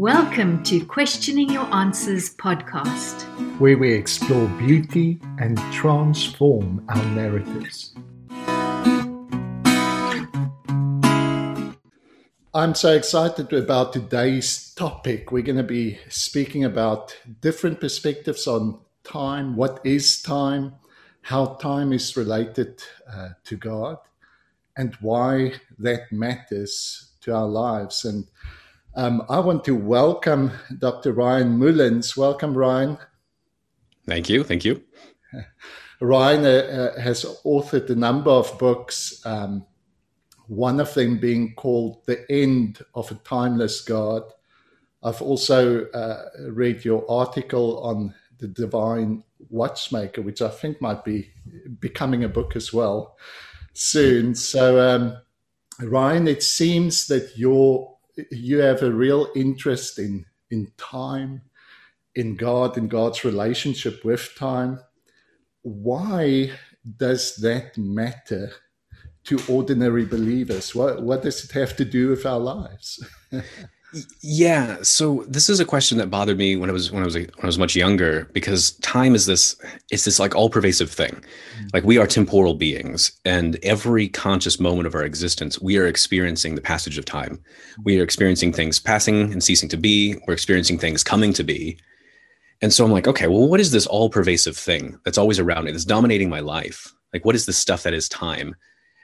Welcome 0.00 0.62
to 0.62 0.82
Questioning 0.86 1.50
Your 1.50 1.66
Answers 1.74 2.34
podcast, 2.34 3.20
where 3.58 3.76
we 3.76 3.92
explore 3.92 4.48
beauty 4.56 5.20
and 5.38 5.58
transform 5.74 6.82
our 6.88 7.04
narratives. 7.08 7.92
I'm 12.54 12.74
so 12.74 12.94
excited 12.94 13.52
about 13.52 13.92
today's 13.92 14.72
topic. 14.72 15.30
We're 15.30 15.42
going 15.42 15.58
to 15.58 15.62
be 15.62 15.98
speaking 16.08 16.64
about 16.64 17.14
different 17.42 17.78
perspectives 17.78 18.46
on 18.46 18.80
time, 19.04 19.54
what 19.54 19.80
is 19.84 20.22
time, 20.22 20.76
how 21.20 21.56
time 21.56 21.92
is 21.92 22.16
related 22.16 22.82
uh, 23.06 23.28
to 23.44 23.56
God, 23.58 23.98
and 24.78 24.94
why 25.02 25.56
that 25.78 26.10
matters 26.10 27.10
to 27.20 27.34
our 27.34 27.46
lives. 27.46 28.06
And 28.06 28.24
um, 28.94 29.22
I 29.28 29.38
want 29.40 29.64
to 29.64 29.74
welcome 29.74 30.50
Dr. 30.78 31.12
Ryan 31.12 31.58
Mullins. 31.58 32.16
Welcome, 32.16 32.56
Ryan. 32.56 32.98
Thank 34.06 34.28
you. 34.28 34.42
Thank 34.42 34.64
you. 34.64 34.82
Ryan 36.00 36.44
uh, 36.44 36.48
uh, 36.96 37.00
has 37.00 37.24
authored 37.44 37.90
a 37.90 37.94
number 37.94 38.30
of 38.30 38.58
books, 38.58 39.20
um, 39.24 39.66
one 40.46 40.80
of 40.80 40.92
them 40.94 41.18
being 41.18 41.54
called 41.54 42.04
The 42.06 42.24
End 42.30 42.80
of 42.94 43.10
a 43.10 43.14
Timeless 43.16 43.82
God. 43.82 44.22
I've 45.02 45.22
also 45.22 45.86
uh, 45.86 46.24
read 46.48 46.84
your 46.84 47.08
article 47.10 47.82
on 47.82 48.14
the 48.38 48.48
Divine 48.48 49.22
Watchmaker, 49.50 50.22
which 50.22 50.42
I 50.42 50.48
think 50.48 50.80
might 50.80 51.04
be 51.04 51.30
becoming 51.78 52.24
a 52.24 52.28
book 52.28 52.56
as 52.56 52.72
well 52.72 53.16
soon. 53.74 54.34
So, 54.34 54.80
um, 54.80 55.16
Ryan, 55.80 56.26
it 56.26 56.42
seems 56.42 57.06
that 57.06 57.36
your 57.36 57.96
you 58.30 58.58
have 58.58 58.82
a 58.82 58.92
real 58.92 59.28
interest 59.34 59.98
in 59.98 60.26
in 60.50 60.72
time, 60.76 61.42
in 62.14 62.36
God, 62.36 62.76
in 62.76 62.88
God's 62.88 63.24
relationship 63.24 64.04
with 64.04 64.34
time. 64.36 64.80
Why 65.62 66.52
does 66.96 67.36
that 67.36 67.78
matter 67.78 68.52
to 69.24 69.38
ordinary 69.48 70.04
believers? 70.04 70.74
What 70.74 71.02
what 71.02 71.22
does 71.22 71.44
it 71.44 71.52
have 71.52 71.76
to 71.76 71.84
do 71.84 72.08
with 72.08 72.26
our 72.26 72.40
lives? 72.40 73.04
yeah 74.20 74.76
so 74.82 75.24
this 75.26 75.48
is 75.48 75.58
a 75.58 75.64
question 75.64 75.98
that 75.98 76.10
bothered 76.10 76.38
me 76.38 76.56
when 76.56 76.70
i 76.70 76.72
was 76.72 76.92
when 76.92 77.02
i 77.02 77.04
was 77.04 77.14
when 77.14 77.28
i 77.42 77.46
was 77.46 77.58
much 77.58 77.74
younger 77.74 78.28
because 78.32 78.72
time 78.78 79.14
is 79.14 79.26
this 79.26 79.56
it's 79.90 80.04
this 80.04 80.18
like 80.18 80.34
all 80.34 80.48
pervasive 80.48 80.90
thing. 80.90 81.10
Mm-hmm. 81.10 81.66
like 81.74 81.84
we 81.84 81.98
are 81.98 82.06
temporal 82.06 82.54
beings 82.54 83.12
and 83.24 83.58
every 83.62 84.08
conscious 84.08 84.60
moment 84.60 84.86
of 84.86 84.94
our 84.94 85.02
existence 85.02 85.60
we 85.60 85.76
are 85.76 85.86
experiencing 85.86 86.54
the 86.54 86.60
passage 86.60 86.98
of 86.98 87.04
time. 87.04 87.40
We 87.84 88.00
are 88.00 88.04
experiencing 88.04 88.52
things 88.52 88.78
passing 88.78 89.32
and 89.32 89.42
ceasing 89.42 89.68
to 89.70 89.76
be. 89.76 90.16
We're 90.26 90.34
experiencing 90.34 90.78
things 90.78 91.02
coming 91.04 91.32
to 91.34 91.44
be. 91.44 91.78
And 92.62 92.72
so 92.72 92.84
i'm 92.84 92.92
like 92.92 93.08
okay 93.08 93.26
well 93.26 93.48
what 93.48 93.60
is 93.60 93.72
this 93.72 93.86
all 93.86 94.10
pervasive 94.10 94.56
thing 94.56 94.98
that's 95.04 95.18
always 95.18 95.38
around 95.38 95.64
me 95.64 95.72
that's 95.72 95.84
dominating 95.84 96.28
my 96.28 96.40
life? 96.40 96.92
Like 97.12 97.24
what 97.24 97.34
is 97.34 97.46
this 97.46 97.58
stuff 97.58 97.82
that 97.82 97.94
is 97.94 98.08
time? 98.08 98.54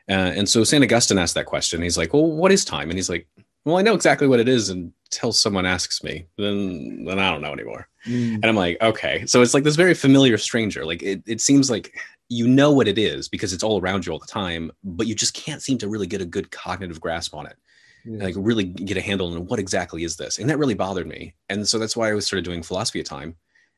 Uh, 0.08 0.32
and 0.36 0.48
so 0.48 0.62
st 0.62 0.84
augustine 0.84 1.18
asked 1.18 1.34
that 1.34 1.46
question. 1.46 1.82
He's 1.82 1.98
like 1.98 2.12
well 2.12 2.30
what 2.30 2.52
is 2.52 2.64
time? 2.64 2.90
And 2.90 2.98
he's 2.98 3.10
like 3.10 3.26
well, 3.66 3.78
I 3.78 3.82
know 3.82 3.94
exactly 3.94 4.28
what 4.28 4.38
it 4.38 4.48
is 4.48 4.70
until 4.70 5.32
someone 5.32 5.66
asks 5.66 6.04
me. 6.04 6.24
Then, 6.38 7.04
then 7.04 7.18
I 7.18 7.32
don't 7.32 7.42
know 7.42 7.52
anymore. 7.52 7.88
Mm. 8.06 8.34
And 8.34 8.44
I'm 8.44 8.54
like, 8.54 8.80
okay. 8.80 9.26
So 9.26 9.42
it's 9.42 9.54
like 9.54 9.64
this 9.64 9.74
very 9.74 9.92
familiar 9.92 10.38
stranger. 10.38 10.86
Like 10.86 11.02
it, 11.02 11.20
it 11.26 11.40
seems 11.40 11.68
like 11.68 11.98
you 12.28 12.46
know 12.46 12.70
what 12.70 12.86
it 12.86 12.96
is 12.96 13.28
because 13.28 13.52
it's 13.52 13.64
all 13.64 13.80
around 13.80 14.06
you 14.06 14.12
all 14.12 14.20
the 14.20 14.26
time, 14.26 14.70
but 14.84 15.08
you 15.08 15.16
just 15.16 15.34
can't 15.34 15.60
seem 15.60 15.78
to 15.78 15.88
really 15.88 16.06
get 16.06 16.20
a 16.20 16.24
good 16.24 16.52
cognitive 16.52 17.00
grasp 17.00 17.34
on 17.34 17.46
it. 17.46 17.56
Yes. 18.04 18.22
Like 18.22 18.34
really 18.38 18.62
get 18.62 18.98
a 18.98 19.00
handle 19.00 19.32
on 19.32 19.46
what 19.46 19.58
exactly 19.58 20.04
is 20.04 20.16
this. 20.16 20.38
And 20.38 20.48
that 20.48 20.58
really 20.58 20.74
bothered 20.74 21.08
me. 21.08 21.34
And 21.48 21.66
so 21.66 21.80
that's 21.80 21.96
why 21.96 22.08
I 22.08 22.14
was 22.14 22.24
started 22.24 22.44
doing 22.44 22.62
philosophy 22.62 23.00
of 23.00 23.06
time. 23.06 23.34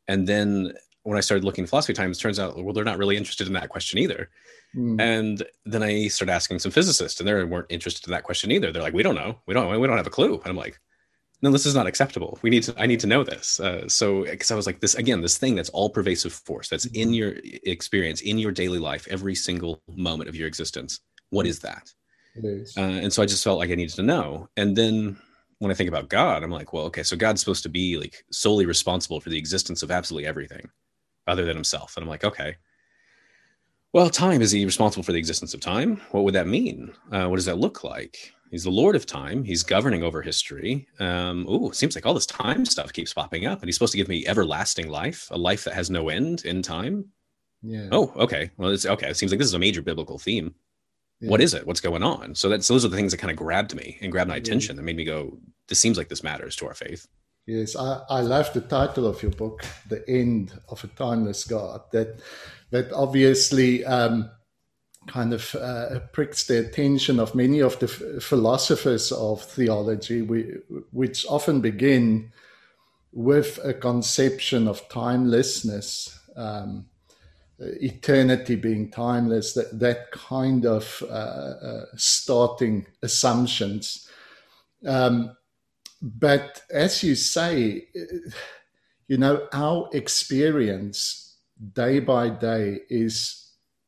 And 0.07 0.27
then 0.27 0.75
when 1.09 1.17
I 1.17 1.23
started 1.23 1.43
looking 1.43 1.65
at 1.65 1.71
philosophy 1.71 1.95
times, 1.95 2.19
turns 2.19 2.39
out, 2.39 2.63
well, 2.63 2.75
they're 2.75 2.85
not 2.85 2.99
really 2.99 3.17
interested 3.17 3.47
in 3.47 3.55
that 3.55 3.71
question 3.71 3.99
either. 3.99 4.29
Mm. 4.77 5.01
And 5.01 5.43
then 5.65 5.83
I 5.83 6.09
started 6.09 6.33
asking 6.33 6.59
some 6.59 6.71
physicists, 6.71 7.19
and 7.19 7.27
they 7.27 7.45
weren't 7.45 7.67
interested 7.71 8.07
in 8.07 8.13
that 8.13 8.25
question 8.25 8.53
either. 8.53 8.71
They're 8.71 8.83
like, 8.83 8.93
"We 8.93 9.03
don't 9.03 9.15
know. 9.15 9.39
We 9.47 9.55
don't. 9.55 9.81
We 9.81 9.87
don't 9.87 9.97
have 9.97 10.07
a 10.07 10.11
clue." 10.11 10.35
And 10.35 10.47
I'm 10.47 10.57
like, 10.57 10.79
"No, 11.41 11.51
this 11.51 11.65
is 11.65 11.75
not 11.75 11.87
acceptable. 11.87 12.39
We 12.43 12.51
need 12.51 12.65
to. 12.65 12.75
I 12.77 12.85
need 12.85 13.01
to 13.01 13.07
know 13.07 13.25
this." 13.25 13.59
Uh, 13.59 13.89
so, 13.89 14.25
because 14.25 14.51
I 14.51 14.55
was 14.55 14.67
like, 14.67 14.81
"This 14.81 14.97
again, 14.97 15.23
this 15.23 15.39
thing 15.39 15.55
that's 15.55 15.71
all 15.71 15.89
pervasive 15.89 16.35
force 16.35 16.69
that's 16.69 16.85
in 16.85 17.09
mm-hmm. 17.09 17.15
your 17.15 17.35
experience, 17.65 18.21
in 18.21 18.37
your 18.37 18.53
daily 18.53 18.79
life, 18.79 19.09
every 19.11 19.35
single 19.35 19.83
moment 19.97 20.29
of 20.29 20.37
your 20.37 20.47
existence. 20.47 21.01
What 21.31 21.47
is 21.47 21.61
that?" 21.61 21.91
Uh, 22.77 23.01
and 23.03 23.11
so 23.11 23.23
I 23.23 23.27
just 23.27 23.43
felt 23.43 23.59
like 23.59 23.71
I 23.71 23.75
needed 23.75 23.97
to 23.97 24.03
know. 24.03 24.51
And 24.59 24.77
then 24.77 25.17
when 25.59 25.71
I 25.71 25.75
think 25.75 25.89
about 25.89 26.09
God, 26.09 26.43
I'm 26.43 26.51
like, 26.51 26.73
well, 26.73 26.85
okay, 26.85 27.03
so 27.03 27.17
God's 27.17 27.41
supposed 27.41 27.63
to 27.65 27.69
be 27.69 27.97
like 27.97 28.25
solely 28.31 28.67
responsible 28.67 29.21
for 29.21 29.31
the 29.31 29.39
existence 29.39 29.83
of 29.83 29.91
absolutely 29.91 30.27
everything, 30.27 30.69
other 31.29 31.45
than 31.45 31.57
Himself. 31.57 31.97
And 31.97 32.05
I'm 32.05 32.09
like, 32.09 32.25
okay 32.25 32.57
well, 33.93 34.11
time 34.11 34.43
is 34.43 34.51
he 34.51 34.65
responsible 34.65 35.03
for 35.03 35.13
the 35.13 35.19
existence 35.19 35.55
of 35.55 35.61
time? 35.61 36.01
What 36.11 36.25
would 36.25 36.35
that 36.35 36.47
mean? 36.47 36.93
Uh, 37.11 37.27
what 37.27 37.37
does 37.37 37.47
that 37.47 37.59
look 37.59 37.85
like? 37.85 38.33
He's 38.51 38.65
the 38.65 38.71
Lord 38.71 38.97
of 38.97 39.07
time. 39.07 39.45
He's 39.45 39.63
governing 39.63 40.03
over 40.03 40.23
history. 40.23 40.87
Um, 41.01 41.47
oh, 41.49 41.71
it 41.71 41.75
seems 41.75 41.95
like 41.95 42.07
all 42.07 42.15
this 42.15 42.27
time 42.27 42.65
stuff 42.65 42.93
keeps 42.93 43.13
popping 43.13 43.47
up, 43.47 43.61
and 43.61 43.69
he's 43.69 43.77
supposed 43.77 43.93
to 43.93 43.99
give 43.99 44.09
me 44.09 44.27
everlasting 44.27 44.89
life, 44.89 45.29
a 45.31 45.39
life 45.39 45.65
that 45.65 45.75
has 45.75 45.91
no 45.91 46.09
end 46.09 46.45
in 46.45 46.63
time. 46.63 47.07
Yeah. 47.63 47.89
Oh, 47.93 48.13
okay. 48.17 48.51
Well, 48.57 48.71
it's 48.71 48.87
okay. 48.87 49.11
It 49.11 49.17
seems 49.17 49.33
like 49.33 49.39
this 49.39 49.49
is 49.49 49.55
a 49.55 49.59
major 49.59 49.83
biblical 49.83 50.19
theme. 50.19 50.55
Yeah. 51.21 51.31
What 51.31 51.41
is 51.41 51.53
it? 51.53 51.67
What's 51.67 51.81
going 51.81 52.03
on? 52.03 52.35
So 52.35 52.49
that's 52.49 52.69
those 52.69 52.85
are 52.85 52.89
the 52.89 52.97
things 52.97 53.13
that 53.13 53.19
kind 53.19 53.31
of 53.31 53.37
grabbed 53.37 53.75
me 53.75 53.99
and 54.01 54.13
grabbed 54.13 54.31
my 54.31 54.37
attention 54.37 54.77
yeah. 54.77 54.81
that 54.81 54.85
made 54.85 54.97
me 54.97 55.05
go, 55.05 55.39
"This 55.67 55.81
seems 55.81 55.99
like 55.99 56.09
this 56.09 56.23
matters 56.23 56.55
to 56.57 56.67
our 56.67 56.75
faith." 56.75 57.09
Yes, 57.49 57.77
I, 57.77 58.03
I 58.11 58.21
love 58.21 58.53
the 58.53 58.61
title 58.61 59.07
of 59.07 59.23
your 59.23 59.33
book, 59.33 59.65
"The 59.89 60.07
End 60.07 60.53
of 60.69 60.85
a 60.85 60.87
Timeless 60.89 61.45
God." 61.45 61.81
That 61.93 62.21
that 62.73 62.93
obviously 62.93 63.87
um, 63.87 64.31
kind 65.07 65.33
of 65.33 65.55
uh, 65.55 66.01
pricks 66.13 66.47
the 66.47 66.59
attention 66.59 67.19
of 67.19 67.35
many 67.35 67.61
of 67.61 67.79
the 67.79 67.87
f- 67.87 68.23
philosophers 68.23 69.13
of 69.13 69.43
theology, 69.43 70.21
we, 70.21 70.57
which 70.93 71.25
often 71.27 71.63
begin 71.63 72.33
with 73.13 73.59
a 73.65 73.73
conception 73.73 74.69
of 74.69 74.87
timelessness, 74.91 76.19
um, 76.37 76.85
eternity 77.59 78.57
being 78.57 78.91
timeless, 78.91 79.55
that, 79.55 79.81
that 79.81 80.11
kind 80.13 80.67
of 80.67 81.03
uh, 81.09 81.15
uh, 81.15 81.85
starting 81.97 82.85
assumptions. 83.03 84.07
Um, 84.87 85.35
but 86.01 86.63
as 86.73 87.03
you 87.03 87.15
say, 87.15 87.89
you 89.09 89.19
know, 89.19 89.49
our 89.53 89.89
experience 89.93 91.39
day 91.73 92.01
by 92.01 92.29
day 92.29 92.81
is 92.89 93.45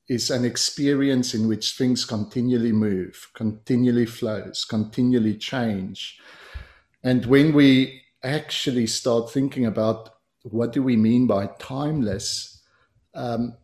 is 0.09 0.29
an 0.29 0.45
experience 0.45 1.35
in 1.35 1.47
which 1.47 1.77
things 1.77 2.05
continually 2.05 2.73
move, 2.73 3.31
continually 3.33 4.07
flows, 4.07 4.65
continually 4.65 5.37
change. 5.37 6.19
And 7.05 7.25
when 7.27 7.55
we 7.55 8.03
actually 8.25 8.89
start 8.89 9.31
thinking 9.31 9.67
about 9.67 10.11
what 10.43 10.73
do 10.73 10.83
we 10.83 10.97
mean 10.97 11.29
by 11.29 11.47
timeless, 11.61 12.61
um, 13.15 13.57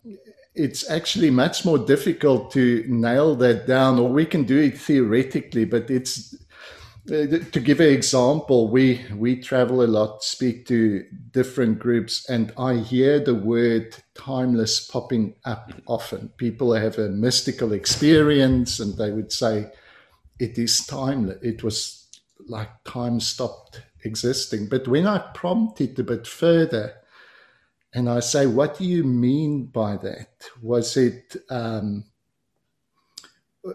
it's 0.55 0.89
actually 0.89 1.31
much 1.31 1.65
more 1.65 1.79
difficult 1.79 2.53
to 2.53 2.85
nail 2.87 3.35
that 3.37 3.67
down, 3.67 3.99
or 3.99 4.09
we 4.09 4.25
can 4.25 4.45
do 4.45 4.59
it 4.59 4.79
theoretically, 4.79 5.65
but 5.65 5.91
it's 5.91 6.37
to 7.07 7.61
give 7.61 7.81
an 7.81 7.93
example, 7.93 8.69
we 8.69 9.05
we 9.15 9.37
travel 9.41 9.83
a 9.83 9.87
lot, 9.87 10.25
speak 10.25 10.67
to 10.67 11.05
different 11.31 11.79
groups, 11.79 12.29
and 12.29 12.53
I 12.59 12.77
hear 12.77 13.21
the 13.21 13.35
word 13.35 13.97
timeless 14.15 14.87
popping 14.87 15.35
up 15.45 15.73
often. 15.87 16.31
People 16.37 16.75
have 16.75 16.99
a 16.99 17.09
mystical 17.09 17.73
experience, 17.73 18.81
and 18.81 18.97
they 18.97 19.13
would 19.13 19.33
say 19.33 19.71
it 20.39 20.59
is 20.59 20.85
timeless. 20.87 21.39
It 21.43 21.63
was 21.63 22.09
like 22.49 22.71
time 22.85 23.21
stopped 23.21 23.83
existing. 24.05 24.69
But 24.69 24.89
when 24.89 25.07
I 25.07 25.19
prompt 25.19 25.81
it 25.81 25.99
a 25.99 26.05
bit 26.05 26.27
further, 26.27 26.95
and 27.95 28.09
I 28.09 28.21
say, 28.21 28.47
"What 28.47 28.79
do 28.79 28.85
you 28.85 29.05
mean 29.05 29.67
by 29.67 29.97
that? 29.99 30.49
Was 30.61 30.97
it?" 30.97 31.37
Um, 31.51 32.05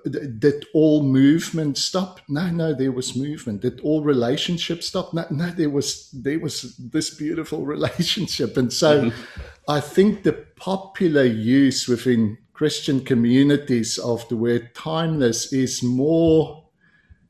did 0.09 0.65
all 0.73 1.03
movement 1.03 1.77
stop? 1.77 2.21
No, 2.27 2.49
no, 2.49 2.73
there 2.73 2.91
was 2.91 3.15
movement. 3.15 3.61
Did 3.61 3.79
all 3.81 4.03
relationships 4.03 4.87
stop? 4.87 5.13
No, 5.13 5.25
no, 5.29 5.51
there 5.51 5.69
was 5.69 6.09
there 6.11 6.39
was 6.39 6.75
this 6.77 7.09
beautiful 7.09 7.65
relationship. 7.75 8.57
And 8.57 8.71
so 8.71 9.05
mm-hmm. 9.05 9.41
I 9.67 9.79
think 9.79 10.23
the 10.23 10.33
popular 10.33 11.23
use 11.23 11.87
within 11.87 12.37
Christian 12.53 13.03
communities 13.03 13.97
of 13.97 14.27
the 14.29 14.35
word 14.35 14.75
timeless 14.75 15.51
is 15.51 15.81
more 15.81 16.61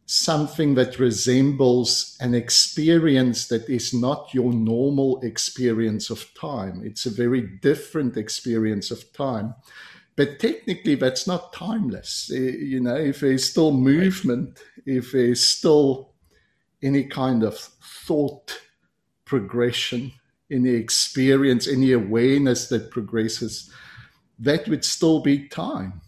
something 0.06 0.76
that 0.76 1.00
resembles 1.00 2.18
an 2.20 2.36
experience 2.36 3.48
that 3.48 3.70
is 3.70 3.94
not 3.94 4.34
your 4.34 4.52
normal 4.52 5.22
experience 5.22 6.10
of 6.10 6.34
time. 6.34 6.82
It's 6.84 7.06
a 7.06 7.10
very 7.10 7.42
different 7.62 8.18
experience 8.18 8.92
of 8.92 9.14
time. 9.14 9.56
But 10.16 10.40
technically, 10.40 10.96
that's 10.96 11.26
not 11.26 11.54
timeless. 11.54 12.30
Eh, 12.34 12.40
you 12.40 12.80
know, 12.80 12.96
if 12.96 13.22
there's 13.22 13.50
still 13.50 13.72
movement, 13.72 14.60
if 14.86 15.12
there's 15.12 15.42
still 15.42 16.14
any 16.84 17.06
kind 17.06 17.44
of 17.44 17.58
thought 17.58 18.60
progression, 19.26 20.12
any 20.52 20.72
experience, 20.72 21.68
any 21.68 21.94
awareness 21.94 22.68
that 22.70 22.92
progresses, 22.92 23.72
that 24.40 24.68
would 24.68 24.84
still 24.84 25.22
be 25.22 25.48
time. 25.48 26.02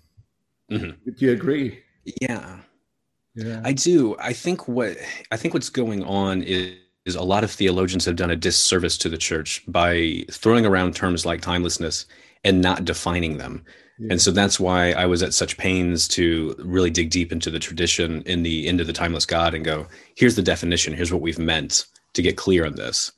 Mm-hmm. 0.71 0.91
Would 1.05 1.21
you 1.21 1.31
agree? 1.31 1.79
Yeah. 2.21 2.59
Yeah. 3.35 3.61
I 3.63 3.73
do. 3.73 4.15
I 4.19 4.33
think 4.33 4.67
what 4.67 4.97
I 5.31 5.37
think 5.37 5.53
what's 5.53 5.69
going 5.69 6.03
on 6.03 6.43
is, 6.43 6.75
is 7.05 7.15
a 7.15 7.23
lot 7.23 7.43
of 7.43 7.51
theologians 7.51 8.05
have 8.05 8.15
done 8.15 8.31
a 8.31 8.35
disservice 8.35 8.97
to 8.99 9.09
the 9.09 9.17
church 9.17 9.63
by 9.67 10.23
throwing 10.31 10.65
around 10.65 10.95
terms 10.95 11.25
like 11.25 11.41
timelessness 11.41 12.05
and 12.43 12.61
not 12.61 12.85
defining 12.85 13.37
them. 13.37 13.63
And 14.09 14.21
so 14.21 14.31
that's 14.31 14.59
why 14.59 14.91
I 14.91 15.05
was 15.05 15.23
at 15.23 15.33
such 15.33 15.57
pains 15.57 16.07
to 16.09 16.55
really 16.59 16.89
dig 16.89 17.09
deep 17.09 17.31
into 17.31 17.49
the 17.49 17.59
tradition 17.59 18.21
in 18.23 18.43
the 18.43 18.67
into 18.67 18.83
the 18.83 18.93
timeless 18.93 19.25
God 19.25 19.53
and 19.53 19.63
go, 19.63 19.87
here's 20.15 20.35
the 20.35 20.41
definition, 20.41 20.93
here's 20.93 21.11
what 21.11 21.21
we've 21.21 21.39
meant 21.39 21.85
to 22.13 22.21
get 22.21 22.37
clear 22.37 22.65
on 22.65 22.75
this. 22.75 23.11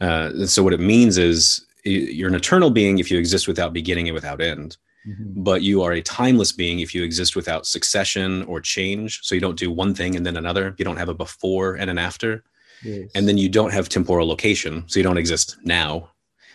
Uh, 0.00 0.30
and 0.34 0.50
so 0.50 0.62
what 0.62 0.72
it 0.72 0.80
means 0.80 1.18
is 1.18 1.64
you're 1.84 2.28
an 2.28 2.34
eternal 2.34 2.70
being 2.70 2.98
if 2.98 3.10
you 3.10 3.18
exist 3.18 3.48
without 3.48 3.72
beginning 3.72 4.08
and 4.08 4.14
without 4.14 4.40
end. 4.40 4.76
Mm-hmm. 5.06 5.42
But 5.42 5.62
you 5.62 5.82
are 5.82 5.92
a 5.92 6.02
timeless 6.02 6.52
being 6.52 6.80
if 6.80 6.94
you 6.94 7.02
exist 7.02 7.34
without 7.34 7.66
succession 7.66 8.44
or 8.44 8.60
change. 8.60 9.20
So 9.22 9.34
you 9.34 9.40
don't 9.40 9.58
do 9.58 9.70
one 9.70 9.94
thing 9.94 10.14
and 10.14 10.24
then 10.24 10.36
another. 10.36 10.74
You 10.78 10.84
don't 10.84 10.96
have 10.96 11.08
a 11.08 11.14
before 11.14 11.74
and 11.74 11.90
an 11.90 11.98
after. 11.98 12.44
Yes. 12.84 13.10
And 13.14 13.26
then 13.28 13.38
you 13.38 13.48
don't 13.48 13.72
have 13.72 13.88
temporal 13.88 14.28
location. 14.28 14.84
So 14.86 15.00
you 15.00 15.04
don't 15.04 15.18
exist 15.18 15.56
now. 15.64 16.10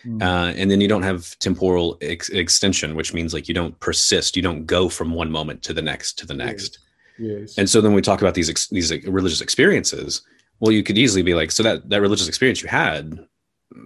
Mm-hmm. 0.06 0.22
Uh, 0.22 0.52
and 0.56 0.70
then 0.70 0.80
you 0.80 0.88
don't 0.88 1.02
have 1.02 1.38
temporal 1.38 1.98
ex- 2.00 2.28
extension, 2.30 2.94
which 2.94 3.12
means 3.12 3.34
like 3.34 3.48
you 3.48 3.54
don't 3.54 3.78
persist. 3.80 4.36
You 4.36 4.42
don't 4.42 4.64
go 4.66 4.88
from 4.88 5.12
one 5.12 5.30
moment 5.30 5.62
to 5.64 5.74
the 5.74 5.82
next 5.82 6.18
to 6.18 6.26
the 6.26 6.34
next. 6.34 6.78
Yes. 7.18 7.30
yes. 7.30 7.58
And 7.58 7.68
so 7.68 7.80
then 7.80 7.94
we 7.94 8.02
talk 8.02 8.20
about 8.20 8.34
these 8.34 8.48
ex- 8.48 8.68
these 8.68 8.92
religious 9.06 9.40
experiences. 9.40 10.22
Well, 10.60 10.72
you 10.72 10.82
could 10.82 10.98
easily 10.98 11.22
be 11.22 11.34
like, 11.34 11.50
so 11.50 11.62
that 11.62 11.88
that 11.88 12.00
religious 12.00 12.28
experience 12.28 12.62
you 12.62 12.68
had 12.68 13.18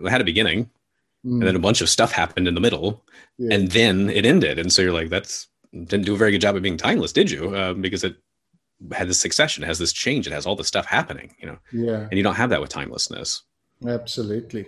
had 0.09 0.20
a 0.20 0.25
beginning, 0.25 0.64
mm. 1.25 1.32
and 1.32 1.43
then 1.43 1.56
a 1.56 1.61
bunch 1.61 1.81
of 1.81 1.88
stuff 1.88 2.12
happened 2.12 2.49
in 2.49 2.55
the 2.55 2.61
middle, 2.61 3.05
and 3.50 3.70
then 3.70 4.11
it 4.11 4.26
ended. 4.26 4.58
And 4.58 4.73
so 4.73 4.82
you're 4.82 4.93
like, 4.93 5.08
that's 5.08 5.49
didn't 5.73 6.05
do 6.05 6.15
a 6.15 6.19
very 6.19 6.31
good 6.31 6.41
job 6.41 6.56
of 6.56 6.62
being 6.62 6.76
timeless, 6.76 7.12
did 7.12 7.31
you? 7.31 7.55
Uh, 7.55 7.73
because 7.73 8.05
it 8.05 8.17
had 8.93 9.08
this 9.08 9.20
succession, 9.20 9.65
it 9.65 9.67
has 9.67 9.79
this 9.79 9.93
change, 9.93 10.26
it 10.26 10.32
has 10.32 10.47
all 10.47 10.56
this 10.56 10.69
stuff 10.69 10.87
happening, 10.87 11.35
you 11.38 11.47
know. 11.47 11.58
Yeah. 11.73 12.00
And 12.11 12.12
you 12.12 12.23
don't 12.23 12.35
have 12.35 12.50
that 12.50 12.61
with 12.61 12.70
timelessness. 12.70 13.43
Absolutely. 13.87 14.67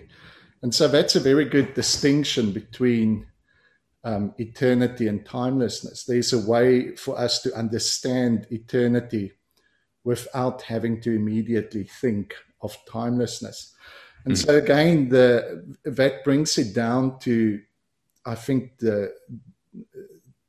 And 0.61 0.73
so 0.73 0.87
that's 0.87 1.15
a 1.15 1.19
very 1.19 1.45
good 1.45 1.73
distinction 1.73 2.51
between 2.51 3.27
um, 4.03 4.33
eternity 4.37 5.07
and 5.07 5.25
timelessness. 5.25 6.05
There's 6.05 6.33
a 6.33 6.39
way 6.39 6.95
for 6.95 7.17
us 7.19 7.41
to 7.41 7.53
understand 7.53 8.47
eternity 8.51 9.33
without 10.03 10.61
having 10.61 11.01
to 11.01 11.11
immediately 11.11 11.83
think 11.83 12.35
of 12.61 12.77
timelessness. 12.87 13.73
And 14.25 14.35
mm. 14.35 14.45
so 14.45 14.57
again, 14.57 15.09
the 15.09 15.63
that 15.83 16.23
brings 16.23 16.57
it 16.57 16.73
down 16.73 17.19
to, 17.19 17.59
I 18.25 18.35
think 18.35 18.77
the 18.77 19.13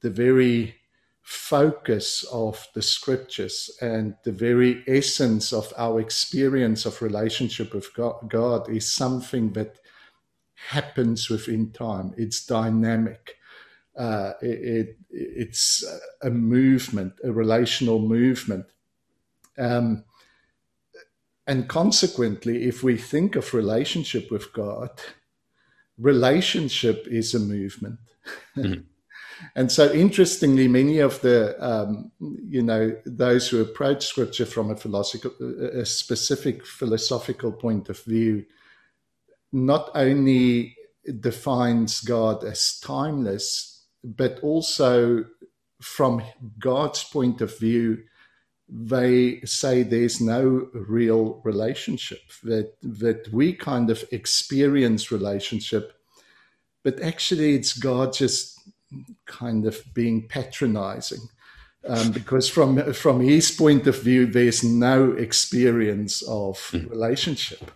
the 0.02 0.10
very 0.10 0.76
focus 1.22 2.24
of 2.30 2.68
the 2.74 2.82
scriptures 2.82 3.70
and 3.80 4.14
the 4.22 4.32
very 4.32 4.84
essence 4.86 5.52
of 5.52 5.72
our 5.76 6.00
experience 6.00 6.86
of 6.86 7.02
relationship 7.02 7.74
with 7.74 7.88
God 8.28 8.70
is 8.70 8.92
something 8.92 9.52
that 9.54 9.80
happens 10.70 11.28
within 11.28 11.70
time. 11.72 12.14
It's 12.16 12.44
dynamic. 12.44 13.36
Uh, 13.96 14.32
it, 14.42 14.48
it, 14.48 14.96
it's 15.10 15.84
a 16.22 16.30
movement, 16.30 17.14
a 17.24 17.32
relational 17.32 17.98
movement. 17.98 18.66
Um, 19.58 20.04
and 21.46 21.68
consequently, 21.68 22.64
if 22.64 22.82
we 22.82 22.96
think 22.96 23.36
of 23.36 23.54
relationship 23.54 24.30
with 24.30 24.52
God, 24.52 24.90
relationship 25.98 27.06
is 27.08 27.34
a 27.34 27.38
movement. 27.38 28.00
Mm-hmm. 28.56 28.80
and 29.56 29.70
so, 29.70 29.92
interestingly, 29.92 30.66
many 30.66 30.98
of 30.98 31.20
the, 31.20 31.56
um, 31.64 32.10
you 32.18 32.62
know, 32.62 32.96
those 33.06 33.48
who 33.48 33.60
approach 33.62 34.06
scripture 34.06 34.46
from 34.46 34.70
a, 34.70 34.76
philosophical, 34.76 35.32
a 35.72 35.86
specific 35.86 36.66
philosophical 36.66 37.52
point 37.52 37.88
of 37.88 37.98
view, 38.00 38.44
not 39.52 39.90
only 39.94 40.76
defines 41.20 42.00
God 42.00 42.44
as 42.44 42.80
timeless, 42.80 43.86
but 44.02 44.40
also 44.40 45.24
from 45.80 46.22
God's 46.58 47.04
point 47.04 47.40
of 47.40 47.58
view, 47.58 48.02
they 48.68 49.40
say 49.44 49.82
there's 49.82 50.20
no 50.20 50.68
real 50.72 51.40
relationship 51.44 52.20
that 52.42 52.72
that 52.82 53.28
we 53.32 53.52
kind 53.52 53.90
of 53.90 54.04
experience 54.10 55.12
relationship 55.12 55.92
but 56.82 57.00
actually 57.00 57.54
it's 57.54 57.78
god 57.78 58.12
just 58.12 58.58
kind 59.24 59.66
of 59.66 59.82
being 59.94 60.26
patronizing 60.26 61.20
um, 61.88 62.10
because 62.10 62.48
from 62.48 62.92
from 62.92 63.20
his 63.20 63.52
point 63.52 63.86
of 63.86 64.02
view 64.02 64.26
there's 64.26 64.64
no 64.64 65.12
experience 65.12 66.22
of 66.22 66.56
mm. 66.72 66.90
relationship 66.90 67.70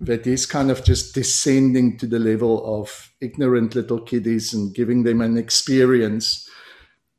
that 0.00 0.26
is 0.26 0.46
kind 0.46 0.70
of 0.70 0.82
just 0.82 1.14
descending 1.14 1.98
to 1.98 2.06
the 2.06 2.18
level 2.18 2.80
of 2.80 3.12
ignorant 3.20 3.74
little 3.74 4.00
kiddies 4.00 4.54
and 4.54 4.74
giving 4.74 5.02
them 5.02 5.20
an 5.20 5.36
experience 5.36 6.48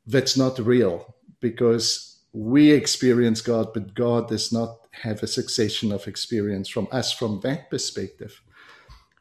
that's 0.06 0.36
not 0.36 0.58
real 0.58 1.14
because 1.40 2.18
we 2.32 2.72
experience 2.72 3.40
God, 3.40 3.72
but 3.72 3.94
God 3.94 4.28
does 4.28 4.52
not 4.52 4.78
have 5.02 5.22
a 5.22 5.26
succession 5.26 5.92
of 5.92 6.08
experience 6.08 6.68
from 6.68 6.88
us 6.90 7.12
from 7.12 7.40
that 7.40 7.70
perspective. 7.70 8.42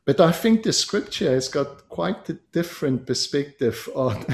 But 0.06 0.19
I 0.19 0.31
think 0.31 0.63
the 0.63 0.74
scripture 0.74 1.31
has 1.31 1.48
got 1.48 1.88
quite 1.88 2.28
a 2.30 2.40
different 2.52 3.06
perspective 3.06 3.88
on 3.96 4.25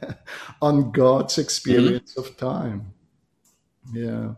on 0.62 0.92
God's 0.92 1.38
experience 1.38 2.14
mm-hmm. 2.14 2.20
of 2.20 2.36
time. 2.36 2.92
Yeah. 3.92 4.34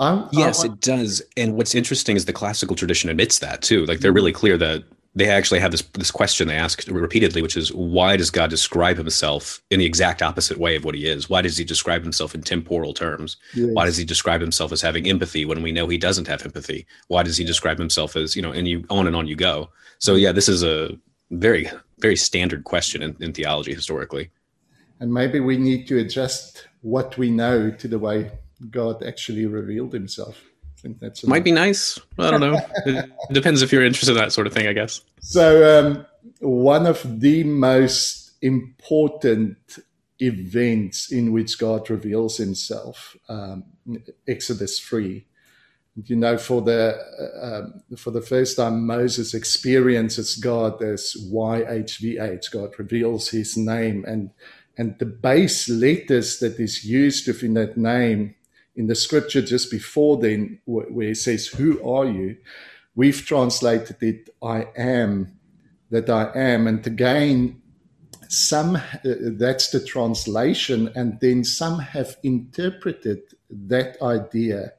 I'm, 0.00 0.28
yes, 0.32 0.64
I'm, 0.64 0.72
it 0.72 0.80
does. 0.80 1.22
And 1.36 1.56
what's 1.56 1.74
interesting 1.74 2.16
is 2.16 2.24
the 2.24 2.32
classical 2.32 2.74
tradition 2.74 3.10
admits 3.10 3.38
that 3.40 3.62
too. 3.62 3.84
Like 3.86 4.00
they're 4.00 4.10
mm-hmm. 4.10 4.16
really 4.16 4.32
clear 4.32 4.56
that 4.56 4.82
they 5.14 5.28
actually 5.28 5.58
have 5.58 5.72
this 5.72 5.82
this 5.94 6.10
question 6.10 6.48
they 6.48 6.56
ask 6.56 6.84
repeatedly, 6.88 7.42
which 7.42 7.56
is 7.56 7.72
why 7.72 8.16
does 8.16 8.30
God 8.30 8.48
describe 8.48 8.96
himself 8.96 9.60
in 9.70 9.80
the 9.80 9.84
exact 9.84 10.22
opposite 10.22 10.58
way 10.58 10.76
of 10.76 10.84
what 10.84 10.94
he 10.94 11.06
is? 11.06 11.28
Why 11.28 11.42
does 11.42 11.56
he 11.56 11.64
describe 11.64 12.02
himself 12.02 12.34
in 12.34 12.42
temporal 12.42 12.94
terms? 12.94 13.36
Yes. 13.54 13.70
Why 13.72 13.84
does 13.84 13.96
he 13.96 14.04
describe 14.04 14.40
himself 14.40 14.72
as 14.72 14.80
having 14.80 15.08
empathy 15.08 15.44
when 15.44 15.62
we 15.62 15.72
know 15.72 15.88
he 15.88 15.98
doesn't 15.98 16.28
have 16.28 16.44
empathy? 16.44 16.86
Why 17.08 17.24
does 17.24 17.36
he 17.36 17.44
describe 17.44 17.78
himself 17.78 18.14
as, 18.14 18.36
you 18.36 18.42
know, 18.42 18.52
and 18.52 18.68
you 18.68 18.84
on 18.88 19.06
and 19.06 19.16
on 19.16 19.26
you 19.26 19.36
go. 19.36 19.70
So 19.98 20.14
yeah, 20.14 20.32
this 20.32 20.48
is 20.48 20.62
a 20.62 20.96
very, 21.32 21.68
very 21.98 22.16
standard 22.16 22.64
question 22.64 23.02
in, 23.02 23.16
in 23.20 23.32
theology 23.32 23.74
historically. 23.74 24.30
And 25.00 25.12
maybe 25.12 25.40
we 25.40 25.56
need 25.56 25.88
to 25.88 25.98
adjust 25.98 26.68
what 26.82 27.18
we 27.18 27.30
know 27.30 27.70
to 27.70 27.88
the 27.88 27.98
way 27.98 28.30
God 28.68 29.02
actually 29.02 29.46
revealed 29.46 29.92
himself 29.92 30.42
I 30.80 30.82
think 30.82 30.98
that's 30.98 31.26
might 31.26 31.44
be 31.44 31.52
nice. 31.52 31.98
I 32.18 32.30
don't 32.30 32.40
know. 32.40 32.58
it 32.86 33.10
depends 33.32 33.60
if 33.60 33.70
you're 33.70 33.84
interested 33.84 34.12
in 34.12 34.18
that 34.18 34.32
sort 34.32 34.46
of 34.46 34.54
thing, 34.54 34.66
I 34.66 34.72
guess. 34.72 35.02
So, 35.20 35.78
um, 35.78 36.06
one 36.40 36.86
of 36.86 37.20
the 37.20 37.44
most 37.44 38.32
important 38.40 39.58
events 40.18 41.12
in 41.12 41.32
which 41.32 41.58
God 41.58 41.90
reveals 41.90 42.38
Himself, 42.38 43.14
um, 43.28 43.64
Exodus 44.26 44.80
three. 44.80 45.26
You 46.04 46.16
know, 46.16 46.38
for 46.38 46.62
the 46.62 46.96
uh, 47.42 47.96
for 47.96 48.10
the 48.10 48.22
first 48.22 48.56
time, 48.56 48.86
Moses 48.86 49.34
experiences 49.34 50.36
God 50.36 50.82
as 50.82 51.14
YHVH. 51.30 52.50
God 52.52 52.70
reveals 52.78 53.28
His 53.28 53.54
name, 53.54 54.06
and 54.08 54.30
and 54.78 54.98
the 54.98 55.04
base 55.04 55.68
letters 55.68 56.38
that 56.38 56.58
is 56.58 56.86
used 56.86 57.26
within 57.26 57.52
that 57.54 57.76
name 57.76 58.34
in 58.76 58.86
the 58.86 58.94
scripture 58.94 59.42
just 59.42 59.70
before 59.70 60.16
then, 60.16 60.60
where 60.64 61.10
it 61.10 61.16
says, 61.16 61.48
Who 61.48 61.82
are 61.88 62.06
you? 62.06 62.36
We've 62.94 63.24
translated 63.24 64.02
it, 64.02 64.30
I 64.42 64.68
am 64.76 65.38
that 65.90 66.08
I 66.08 66.30
am. 66.34 66.66
And 66.66 66.86
again, 66.86 67.60
some, 68.28 68.76
uh, 68.76 68.80
that's 69.02 69.70
the 69.70 69.84
translation. 69.84 70.90
And 70.94 71.18
then 71.20 71.44
some 71.44 71.80
have 71.80 72.16
interpreted 72.22 73.22
that 73.50 74.00
idea 74.00 74.72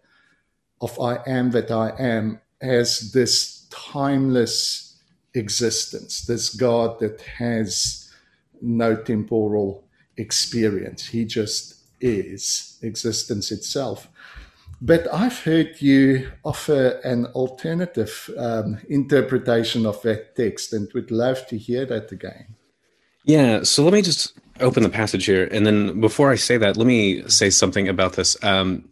of 0.80 1.00
I 1.00 1.20
am 1.28 1.52
that 1.52 1.70
I 1.70 1.92
am 2.00 2.40
as 2.62 3.12
this 3.12 3.68
timeless 3.70 4.98
existence, 5.34 6.26
this 6.26 6.50
God 6.50 7.00
that 7.00 7.22
has 7.22 8.12
no 8.62 8.96
temporal 8.96 9.84
experience. 10.18 11.08
He 11.08 11.26
just 11.26 11.81
is 12.02 12.78
existence 12.82 13.52
itself. 13.52 14.08
But 14.82 15.08
I've 15.14 15.40
heard 15.44 15.80
you 15.80 16.32
offer 16.44 17.00
an 17.04 17.28
alternative 17.28 18.30
um, 18.38 18.80
interpretation 18.90 19.86
of 19.86 20.02
that 20.02 20.36
text 20.36 20.74
and 20.74 20.92
would 20.94 21.12
love 21.12 21.46
to 21.48 21.58
hear 21.58 21.86
that 21.86 22.12
again. 22.12 22.56
Yeah, 23.24 23.62
so 23.62 23.84
let 23.84 23.94
me 23.94 24.02
just 24.02 24.34
open 24.60 24.82
the 24.82 24.90
passage 24.90 25.26
here. 25.26 25.48
And 25.52 25.66
then 25.68 26.02
before 26.02 26.32
I 26.32 26.36
say 26.36 26.58
that, 26.58 26.78
let 26.78 26.88
me 26.88 27.22
say 27.30 27.52
something 27.52 27.88
about 27.88 28.14
this. 28.14 28.36
Um, 28.44 28.90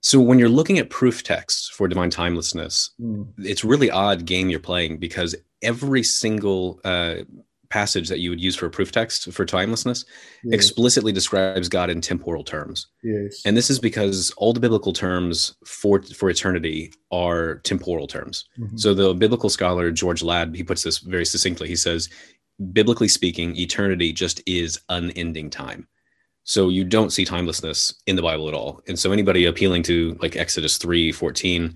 So 0.00 0.20
when 0.20 0.38
you're 0.38 0.50
looking 0.50 0.78
at 0.78 0.90
proof 0.90 1.22
texts 1.22 1.70
for 1.70 1.88
divine 1.88 2.10
timelessness, 2.10 2.90
Mm. 3.00 3.26
it's 3.38 3.64
really 3.64 3.90
odd 3.90 4.26
game 4.26 4.50
you're 4.50 4.60
playing 4.60 4.98
because 4.98 5.34
every 5.62 6.02
single 6.02 6.78
uh, 6.84 7.24
passage 7.78 8.08
that 8.08 8.20
you 8.22 8.30
would 8.30 8.40
use 8.48 8.56
for 8.56 8.66
a 8.66 8.70
proof 8.76 8.90
text 8.92 9.18
for 9.36 9.44
timelessness 9.44 10.04
Yes, 10.44 10.54
explicitly 10.58 11.12
describes 11.20 11.68
God 11.68 11.88
in 11.90 12.00
temporal 12.00 12.44
terms. 12.44 12.78
yes. 13.02 13.42
And 13.46 13.56
this 13.56 13.68
is 13.70 13.78
because 13.88 14.18
all 14.36 14.52
the 14.52 14.60
biblical 14.66 14.92
terms 14.92 15.34
for 15.78 15.94
for 16.18 16.30
eternity 16.30 16.92
are 17.10 17.56
temporal 17.70 18.06
terms. 18.06 18.36
Mhm. 18.58 18.78
So 18.82 18.88
the 18.94 19.12
biblical 19.24 19.50
scholar 19.50 19.90
George 19.90 20.22
Ladd 20.22 20.54
he 20.54 20.62
puts 20.70 20.82
this 20.84 20.98
very 21.14 21.26
succinctly. 21.34 21.66
He 21.68 21.76
says, 21.86 22.08
biblically 22.72 23.08
speaking, 23.08 23.48
eternity 23.56 24.12
just 24.12 24.36
is 24.46 24.78
unending 24.88 25.50
time. 25.50 25.80
So 26.44 26.68
you 26.76 26.84
don't 26.96 27.12
see 27.16 27.24
timelessness 27.24 27.94
in 28.06 28.16
the 28.16 28.22
Bible 28.30 28.46
at 28.48 28.54
all. 28.54 28.80
And 28.88 28.96
so 28.98 29.10
anybody 29.12 29.42
appealing 29.46 29.82
to 29.90 29.96
like 30.24 30.36
Exodus 30.36 30.76
3, 30.76 31.10
14, 31.10 31.74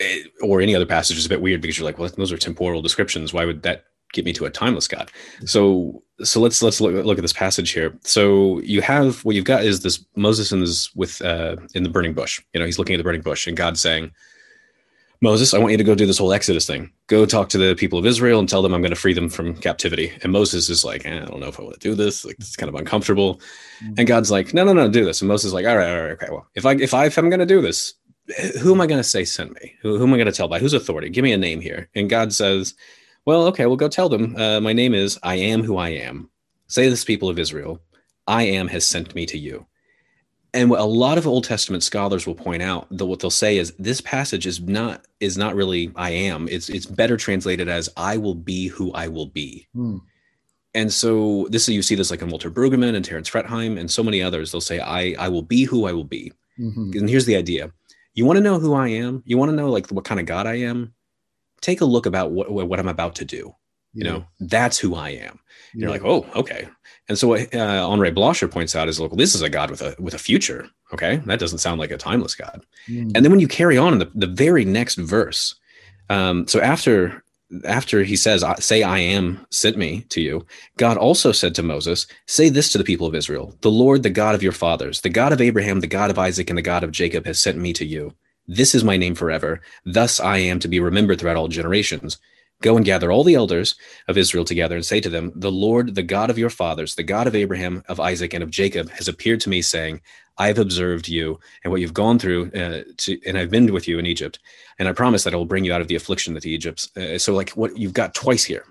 eh, 0.00 0.22
or 0.48 0.60
any 0.60 0.74
other 0.76 0.86
passage 0.96 1.18
is 1.18 1.26
a 1.26 1.34
bit 1.34 1.42
weird 1.46 1.60
because 1.60 1.76
you're 1.76 1.84
like, 1.90 1.98
well, 1.98 2.10
those 2.16 2.32
are 2.32 2.38
temporal 2.38 2.80
descriptions. 2.82 3.34
Why 3.34 3.44
would 3.44 3.62
that 3.62 3.78
get 4.12 4.24
me 4.24 4.32
to 4.34 4.44
a 4.44 4.50
timeless 4.50 4.88
God? 4.88 5.10
So 5.44 6.02
so 6.22 6.40
let's 6.40 6.62
let's 6.62 6.80
look, 6.80 7.04
look 7.04 7.18
at 7.18 7.22
this 7.22 7.32
passage 7.32 7.70
here. 7.70 7.98
So 8.02 8.60
you 8.60 8.82
have 8.82 9.24
what 9.24 9.36
you've 9.36 9.44
got 9.44 9.64
is 9.64 9.80
this 9.80 10.04
Moses 10.16 10.52
in 10.52 10.60
this 10.60 10.94
with 10.94 11.22
uh 11.22 11.56
in 11.74 11.82
the 11.82 11.90
burning 11.90 12.14
bush. 12.14 12.40
You 12.52 12.60
know, 12.60 12.66
he's 12.66 12.78
looking 12.78 12.94
at 12.94 12.98
the 12.98 13.04
burning 13.04 13.22
bush 13.22 13.46
and 13.46 13.56
God's 13.56 13.80
saying, 13.80 14.12
Moses, 15.22 15.52
I 15.52 15.58
want 15.58 15.72
you 15.72 15.76
to 15.78 15.84
go 15.84 15.94
do 15.94 16.06
this 16.06 16.16
whole 16.16 16.32
Exodus 16.32 16.66
thing. 16.66 16.90
Go 17.06 17.26
talk 17.26 17.50
to 17.50 17.58
the 17.58 17.74
people 17.74 17.98
of 17.98 18.06
Israel 18.06 18.40
and 18.40 18.48
tell 18.48 18.62
them 18.62 18.72
I'm 18.72 18.80
going 18.80 18.94
to 18.94 18.96
free 18.96 19.12
them 19.12 19.28
from 19.28 19.54
captivity. 19.54 20.12
And 20.22 20.32
Moses 20.32 20.70
is 20.70 20.82
like, 20.82 21.04
eh, 21.04 21.20
I 21.20 21.26
don't 21.26 21.40
know 21.40 21.48
if 21.48 21.60
I 21.60 21.62
want 21.62 21.74
to 21.74 21.88
do 21.88 21.94
this. 21.94 22.24
Like, 22.24 22.36
it's 22.38 22.56
kind 22.56 22.70
of 22.70 22.74
uncomfortable. 22.74 23.38
And 23.98 24.06
God's 24.06 24.30
like, 24.30 24.54
No, 24.54 24.64
no, 24.64 24.72
no, 24.72 24.88
do 24.88 25.04
this. 25.04 25.20
And 25.20 25.28
Moses 25.28 25.48
is 25.48 25.52
like, 25.52 25.66
All 25.66 25.76
right, 25.76 25.90
all 25.90 26.02
right, 26.02 26.12
okay. 26.12 26.28
Well, 26.30 26.46
if 26.54 26.64
I 26.64 26.72
if 26.72 26.94
I 26.94 27.06
if 27.06 27.18
I'm 27.18 27.28
going 27.28 27.40
to 27.40 27.46
do 27.46 27.60
this, 27.60 27.94
who 28.60 28.74
am 28.74 28.80
I 28.80 28.86
going 28.86 29.00
to 29.00 29.04
say 29.04 29.24
send 29.24 29.52
me? 29.52 29.74
Who, 29.82 29.98
who 29.98 30.04
am 30.04 30.14
I 30.14 30.16
going 30.16 30.26
to 30.26 30.32
tell 30.32 30.48
by? 30.48 30.58
Whose 30.58 30.72
authority? 30.72 31.10
Give 31.10 31.24
me 31.24 31.32
a 31.32 31.38
name 31.38 31.60
here. 31.60 31.88
And 31.94 32.08
God 32.08 32.32
says, 32.32 32.74
Well, 33.26 33.46
okay, 33.48 33.66
well, 33.66 33.76
go 33.76 33.88
tell 33.88 34.08
them. 34.08 34.34
Uh, 34.36 34.60
my 34.60 34.72
name 34.72 34.94
is 34.94 35.18
I 35.22 35.36
am 35.36 35.62
who 35.62 35.76
I 35.76 35.90
am. 35.90 36.30
Say 36.68 36.88
this, 36.88 37.04
people 37.04 37.28
of 37.28 37.38
Israel, 37.38 37.80
I 38.26 38.44
am 38.44 38.68
has 38.68 38.86
sent 38.86 39.14
me 39.14 39.26
to 39.26 39.38
you. 39.38 39.66
And 40.52 40.68
what 40.68 40.80
a 40.80 40.84
lot 40.84 41.18
of 41.18 41.26
Old 41.26 41.44
Testament 41.44 41.82
scholars 41.82 42.26
will 42.26 42.34
point 42.34 42.62
out 42.62 42.86
that 42.90 43.06
what 43.06 43.20
they'll 43.20 43.30
say 43.30 43.56
is 43.56 43.72
this 43.78 44.00
passage 44.00 44.46
is 44.46 44.60
not 44.60 45.06
is 45.20 45.38
not 45.38 45.54
really 45.54 45.92
I 45.94 46.10
am. 46.10 46.48
It's 46.48 46.68
it's 46.68 46.86
better 46.86 47.16
translated 47.16 47.68
as 47.68 47.88
I 47.96 48.16
will 48.16 48.34
be 48.34 48.66
who 48.66 48.92
I 48.92 49.06
will 49.06 49.26
be. 49.26 49.68
Mm. 49.76 50.00
And 50.74 50.92
so 50.92 51.46
this 51.50 51.68
you 51.68 51.82
see 51.82 51.94
this 51.94 52.10
like 52.10 52.22
in 52.22 52.30
Walter 52.30 52.50
Brueggemann 52.50 52.96
and 52.96 53.04
Terence 53.04 53.30
Fretheim 53.30 53.78
and 53.78 53.90
so 53.90 54.02
many 54.02 54.22
others. 54.22 54.50
They'll 54.50 54.60
say 54.60 54.80
I 54.80 55.14
I 55.18 55.28
will 55.28 55.42
be 55.42 55.64
who 55.64 55.86
I 55.86 55.92
will 55.92 56.04
be. 56.04 56.32
Mhm. 56.58 56.98
And 56.98 57.08
here's 57.08 57.26
the 57.26 57.36
idea: 57.36 57.72
you 58.14 58.24
want 58.24 58.36
to 58.36 58.42
know 58.42 58.58
who 58.58 58.74
I 58.74 58.88
am. 58.88 59.22
You 59.26 59.38
want 59.38 59.50
to 59.50 59.56
know 59.56 59.70
like 59.70 59.88
what 59.90 60.04
kind 60.04 60.18
of 60.18 60.26
God 60.26 60.46
I 60.48 60.56
am. 60.56 60.94
Take 61.60 61.80
a 61.80 61.84
look 61.84 62.06
about 62.06 62.32
what 62.32 62.50
what 62.50 62.78
I'm 62.80 62.88
about 62.88 63.14
to 63.16 63.24
do. 63.24 63.54
You 63.92 64.04
know, 64.04 64.24
that's 64.38 64.78
who 64.78 64.94
I 64.94 65.10
am. 65.10 65.40
Yeah. 65.74 65.80
You're 65.82 65.90
like, 65.90 66.04
oh, 66.04 66.24
okay. 66.36 66.68
And 67.08 67.18
so 67.18 67.26
what 67.28 67.52
uh, 67.52 67.90
Henri 67.90 68.12
Blocher 68.12 68.48
points 68.48 68.76
out 68.76 68.88
is, 68.88 69.00
look, 69.00 69.16
this 69.16 69.34
is 69.34 69.42
a 69.42 69.48
God 69.48 69.68
with 69.68 69.82
a 69.82 69.96
with 69.98 70.14
a 70.14 70.18
future. 70.18 70.68
Okay, 70.92 71.16
that 71.26 71.40
doesn't 71.40 71.58
sound 71.58 71.80
like 71.80 71.90
a 71.90 71.96
timeless 71.96 72.36
God. 72.36 72.64
Mm. 72.88 73.12
And 73.14 73.24
then 73.24 73.30
when 73.30 73.40
you 73.40 73.48
carry 73.48 73.76
on 73.76 73.92
in 73.92 73.98
the, 73.98 74.10
the 74.14 74.26
very 74.28 74.64
next 74.64 74.94
verse, 74.96 75.56
um, 76.08 76.46
so 76.46 76.60
after 76.60 77.24
after 77.64 78.04
he 78.04 78.14
says, 78.14 78.44
"I- 78.44 78.54
"Say 78.60 78.84
I 78.84 78.98
am 78.98 79.44
sent 79.50 79.76
me 79.76 80.02
to 80.10 80.20
you," 80.20 80.46
God 80.76 80.96
also 80.96 81.32
said 81.32 81.54
to 81.56 81.62
Moses, 81.64 82.06
"Say 82.26 82.48
this 82.48 82.70
to 82.70 82.78
the 82.78 82.84
people 82.84 83.08
of 83.08 83.14
Israel: 83.16 83.56
The 83.62 83.72
Lord, 83.72 84.04
the 84.04 84.10
God 84.10 84.36
of 84.36 84.42
your 84.42 84.52
fathers, 84.52 85.00
the 85.00 85.08
God 85.08 85.32
of 85.32 85.40
Abraham, 85.40 85.80
the 85.80 85.88
God 85.88 86.10
of 86.10 86.18
Isaac, 86.18 86.48
and 86.48 86.58
the 86.58 86.62
God 86.62 86.84
of 86.84 86.92
Jacob, 86.92 87.26
has 87.26 87.40
sent 87.40 87.58
me 87.58 87.72
to 87.72 87.84
you. 87.84 88.14
This 88.56 88.74
is 88.74 88.84
my 88.84 88.96
name 88.96 89.14
forever. 89.14 89.60
Thus 89.84 90.20
I 90.20 90.38
am 90.38 90.58
to 90.60 90.68
be 90.68 90.80
remembered 90.80 91.20
throughout 91.20 91.36
all 91.36 91.48
generations." 91.48 92.18
Go 92.62 92.76
and 92.76 92.84
gather 92.84 93.10
all 93.10 93.24
the 93.24 93.36
elders 93.36 93.74
of 94.06 94.18
Israel 94.18 94.44
together 94.44 94.76
and 94.76 94.84
say 94.84 95.00
to 95.00 95.08
them, 95.08 95.32
The 95.34 95.50
Lord, 95.50 95.94
the 95.94 96.02
God 96.02 96.28
of 96.28 96.36
your 96.36 96.50
fathers, 96.50 96.94
the 96.94 97.02
God 97.02 97.26
of 97.26 97.34
Abraham, 97.34 97.82
of 97.88 97.98
Isaac, 97.98 98.34
and 98.34 98.44
of 98.44 98.50
Jacob, 98.50 98.90
has 98.90 99.08
appeared 99.08 99.40
to 99.40 99.48
me, 99.48 99.62
saying, 99.62 100.02
I 100.36 100.46
have 100.48 100.58
observed 100.58 101.08
you 101.08 101.38
and 101.64 101.70
what 101.70 101.80
you've 101.80 101.94
gone 101.94 102.18
through, 102.18 102.50
uh, 102.52 102.82
to, 102.98 103.18
and 103.26 103.38
I've 103.38 103.50
been 103.50 103.72
with 103.72 103.88
you 103.88 103.98
in 103.98 104.06
Egypt, 104.06 104.38
and 104.78 104.88
I 104.88 104.92
promise 104.92 105.24
that 105.24 105.34
I 105.34 105.36
will 105.36 105.44
bring 105.44 105.64
you 105.64 105.72
out 105.72 105.80
of 105.80 105.88
the 105.88 105.94
affliction 105.94 106.34
that 106.34 106.42
the 106.42 106.50
Egypts. 106.50 106.94
Uh, 106.96 107.18
so, 107.18 107.34
like 107.34 107.50
what 107.50 107.76
you've 107.78 107.92
got 107.92 108.14
twice 108.14 108.44
here, 108.44 108.64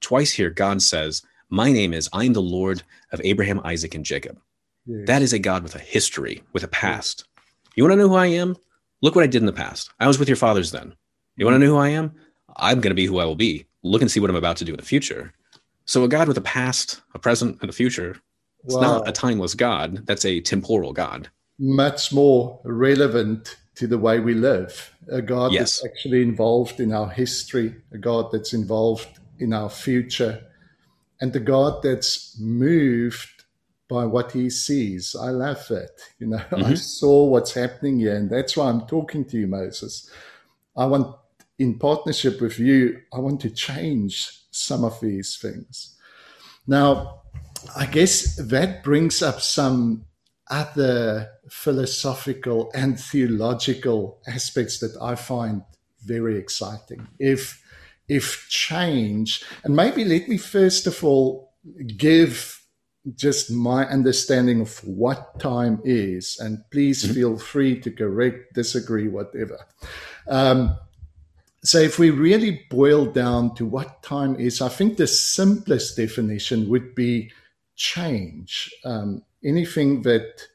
twice 0.00 0.32
here, 0.32 0.50
God 0.50 0.82
says, 0.82 1.22
"My 1.48 1.72
name 1.72 1.94
is 1.94 2.10
I 2.12 2.24
am 2.24 2.34
the 2.34 2.42
Lord 2.42 2.82
of 3.12 3.22
Abraham, 3.24 3.60
Isaac, 3.64 3.94
and 3.94 4.04
Jacob." 4.04 4.38
Yes. 4.86 5.06
That 5.06 5.22
is 5.22 5.32
a 5.32 5.38
God 5.38 5.62
with 5.62 5.74
a 5.74 5.80
history, 5.80 6.42
with 6.52 6.62
a 6.62 6.68
past. 6.68 7.24
You 7.74 7.84
want 7.84 7.92
to 7.92 7.96
know 7.96 8.08
who 8.08 8.14
I 8.14 8.26
am? 8.26 8.56
Look 9.00 9.14
what 9.14 9.24
I 9.24 9.28
did 9.28 9.42
in 9.42 9.46
the 9.46 9.52
past. 9.52 9.90
I 10.00 10.06
was 10.06 10.18
with 10.18 10.28
your 10.28 10.36
fathers 10.36 10.72
then. 10.72 10.94
You 11.36 11.44
want 11.44 11.54
to 11.54 11.58
mm-hmm. 11.58 11.68
know 11.68 11.74
who 11.74 11.80
I 11.80 11.88
am? 11.90 12.14
I'm 12.56 12.80
going 12.80 12.90
to 12.90 12.94
be 12.96 13.06
who 13.06 13.18
I 13.18 13.24
will 13.24 13.36
be. 13.36 13.66
Look 13.82 14.02
and 14.02 14.10
see 14.10 14.18
what 14.20 14.30
I'm 14.30 14.36
about 14.36 14.56
to 14.58 14.64
do 14.64 14.72
in 14.72 14.76
the 14.78 14.84
future. 14.84 15.32
So, 15.84 16.02
a 16.04 16.08
God 16.08 16.28
with 16.28 16.36
a 16.36 16.42
past, 16.42 17.00
a 17.14 17.18
present, 17.18 17.58
and 17.60 17.70
a 17.70 17.72
future. 17.72 18.16
It's 18.64 18.74
Wow. 18.74 18.80
not 18.80 19.08
a 19.08 19.12
timeless 19.12 19.54
God. 19.54 20.06
That's 20.06 20.24
a 20.24 20.40
temporal 20.40 20.92
God. 20.92 21.28
much 21.60 22.12
more 22.12 22.60
relevant 22.64 23.56
to 23.74 23.88
the 23.88 23.98
way 23.98 24.20
we 24.20 24.32
live. 24.32 24.92
A 25.10 25.20
God 25.20 25.52
Yes. 25.52 25.80
that's 25.80 25.86
actually 25.86 26.22
involved 26.22 26.78
in 26.78 26.92
our 26.92 27.08
history, 27.08 27.74
a 27.90 27.98
God 27.98 28.30
that's 28.30 28.52
involved 28.52 29.18
in 29.40 29.52
our 29.52 29.68
future, 29.68 30.40
and 31.20 31.32
the 31.32 31.40
God 31.40 31.82
that's 31.82 32.38
moved 32.38 33.37
by 33.88 34.04
what 34.04 34.32
he 34.32 34.50
sees. 34.50 35.16
I 35.18 35.30
love 35.30 35.66
that. 35.68 35.90
You 36.18 36.28
know, 36.28 36.42
I 36.52 36.72
Mhm. 36.74 36.78
saw 36.78 37.24
what's 37.24 37.54
happening 37.54 37.98
here, 38.00 38.16
and 38.16 38.30
that's 38.30 38.56
why 38.56 38.68
I'm 38.68 38.86
talking 38.86 39.24
to 39.26 39.38
you, 39.38 39.46
Moses. 39.46 40.10
I 40.76 40.86
want, 40.86 41.16
in 41.58 41.78
partnership 41.78 42.40
with 42.40 42.58
you, 42.58 43.00
I 43.12 43.18
want 43.18 43.40
to 43.40 43.50
change 43.50 44.30
some 44.50 44.84
of 44.84 45.00
these 45.00 45.36
things. 45.36 45.96
Now, 46.66 47.22
I 47.76 47.86
guess 47.86 48.36
that 48.36 48.84
brings 48.84 49.22
up 49.22 49.40
some 49.40 50.04
other 50.50 51.28
philosophical 51.50 52.70
and 52.74 52.98
theological 52.98 54.20
aspects 54.26 54.78
that 54.78 54.96
I 55.00 55.14
find 55.14 55.62
very 56.04 56.38
exciting. 56.38 57.06
If 57.18 57.62
if 58.08 58.46
change, 58.48 59.44
and 59.64 59.76
maybe 59.76 60.02
let 60.04 60.28
me 60.28 60.38
first 60.38 60.86
of 60.86 61.04
all 61.04 61.52
give 61.96 62.57
just 63.16 63.50
my 63.50 63.86
understanding 63.86 64.60
of 64.60 64.78
what 64.84 65.38
time 65.40 65.80
is, 65.84 66.38
and 66.40 66.58
please 66.70 67.04
Mhm. 67.04 67.14
feel 67.14 67.38
free 67.38 67.80
to 67.80 67.90
correct, 67.90 68.54
disagree, 68.54 69.08
whatever. 69.08 69.58
Um, 70.28 70.76
so, 71.64 71.78
if 71.80 71.98
we 71.98 72.10
really 72.10 72.66
boil 72.70 73.06
down 73.06 73.54
to 73.56 73.66
what 73.66 74.02
time 74.02 74.36
is, 74.36 74.60
I 74.60 74.68
think 74.68 74.96
the 74.96 75.06
simplest 75.06 75.96
definition 75.96 76.68
would 76.68 76.94
be 76.94 77.30
change. 77.74 78.72
Um, 78.84 79.22
anything 79.44 80.02
that 80.02 80.48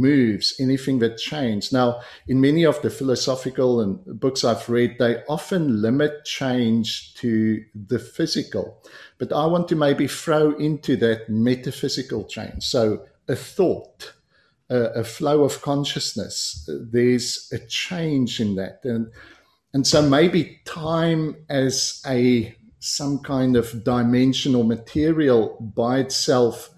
moves, 0.00 0.54
anything 0.58 0.98
that 1.00 1.18
changes. 1.18 1.72
Now, 1.72 2.00
in 2.26 2.40
many 2.40 2.64
of 2.64 2.80
the 2.82 2.90
philosophical 2.90 3.80
and 3.80 4.04
books 4.20 4.44
I've 4.44 4.68
read, 4.68 4.96
they 4.98 5.22
often 5.28 5.82
limit 5.82 6.24
change 6.24 7.14
to 7.14 7.62
the 7.74 7.98
physical. 7.98 8.82
But 9.18 9.32
I 9.32 9.46
want 9.46 9.68
to 9.68 9.76
maybe 9.76 10.06
throw 10.06 10.52
into 10.56 10.96
that 10.96 11.28
metaphysical 11.28 12.24
change. 12.24 12.64
So, 12.64 13.06
a 13.28 13.36
thought, 13.36 14.14
a, 14.68 14.76
a 14.76 15.04
flow 15.04 15.44
of 15.44 15.62
consciousness, 15.62 16.68
there's 16.68 17.48
a 17.52 17.58
change 17.58 18.40
in 18.40 18.56
that. 18.56 18.80
And 18.84 19.12
and 19.74 19.86
so 19.86 20.02
maybe 20.02 20.60
time 20.64 21.36
as 21.48 22.02
a 22.06 22.54
some 22.78 23.20
kind 23.20 23.56
of 23.56 23.84
dimensional 23.84 24.64
material 24.64 25.56
by 25.60 25.98
itself, 25.98 26.70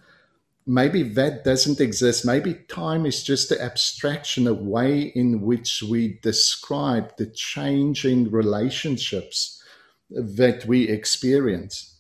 maybe 0.67 1.03
that 1.03 1.45
doesn't 1.45 1.81
exist. 1.81 2.25
Maybe 2.25 2.55
time 2.69 3.07
is 3.07 3.23
just 3.23 3.51
an 3.51 3.61
abstraction, 3.61 4.47
a 4.47 4.55
way 4.55 5.13
in 5.15 5.43
which 5.43 5.83
we 5.83 6.19
describe 6.23 7.17
the 7.17 7.27
changing 7.27 8.31
relationships 8.31 9.63
that 10.11 10.65
we 10.67 10.89
experience. 10.89 11.99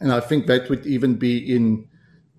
And 0.00 0.12
I 0.12 0.20
think 0.20 0.46
that 0.46 0.68
would 0.68 0.86
even 0.86 1.14
be 1.14 1.38
in 1.38 1.88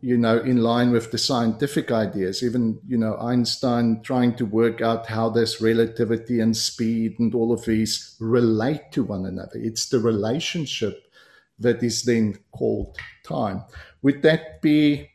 you 0.02 0.18
know, 0.18 0.38
in 0.38 0.58
line 0.58 0.92
with 0.92 1.12
the 1.12 1.18
scientific 1.18 1.92
ideas. 1.92 2.44
Even, 2.44 2.80
you 2.88 2.98
know, 2.98 3.18
Einstein 3.18 4.02
trying 4.04 4.36
to 4.36 4.46
work 4.46 4.82
out 4.82 5.08
how 5.08 5.30
this 5.30 5.60
relativity 5.60 6.40
and 6.40 6.56
speed 6.56 7.20
and 7.20 7.34
all 7.34 7.52
of 7.52 7.66
these 7.66 8.16
relate 8.20 8.92
to 8.92 9.04
one 9.04 9.26
another. 9.26 9.56
It's 9.56 9.90
the 9.90 10.00
relationship 10.00 11.04
that 11.60 11.82
is 11.82 12.04
then 12.04 12.38
called 12.52 12.96
time. 13.26 13.64
Would 14.04 14.22
that 14.22 14.62
be 14.62 15.10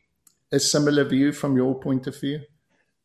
a 0.52 0.60
similar 0.60 1.04
view 1.04 1.32
from 1.32 1.56
your 1.56 1.78
point 1.80 2.06
of 2.06 2.18
view? 2.20 2.40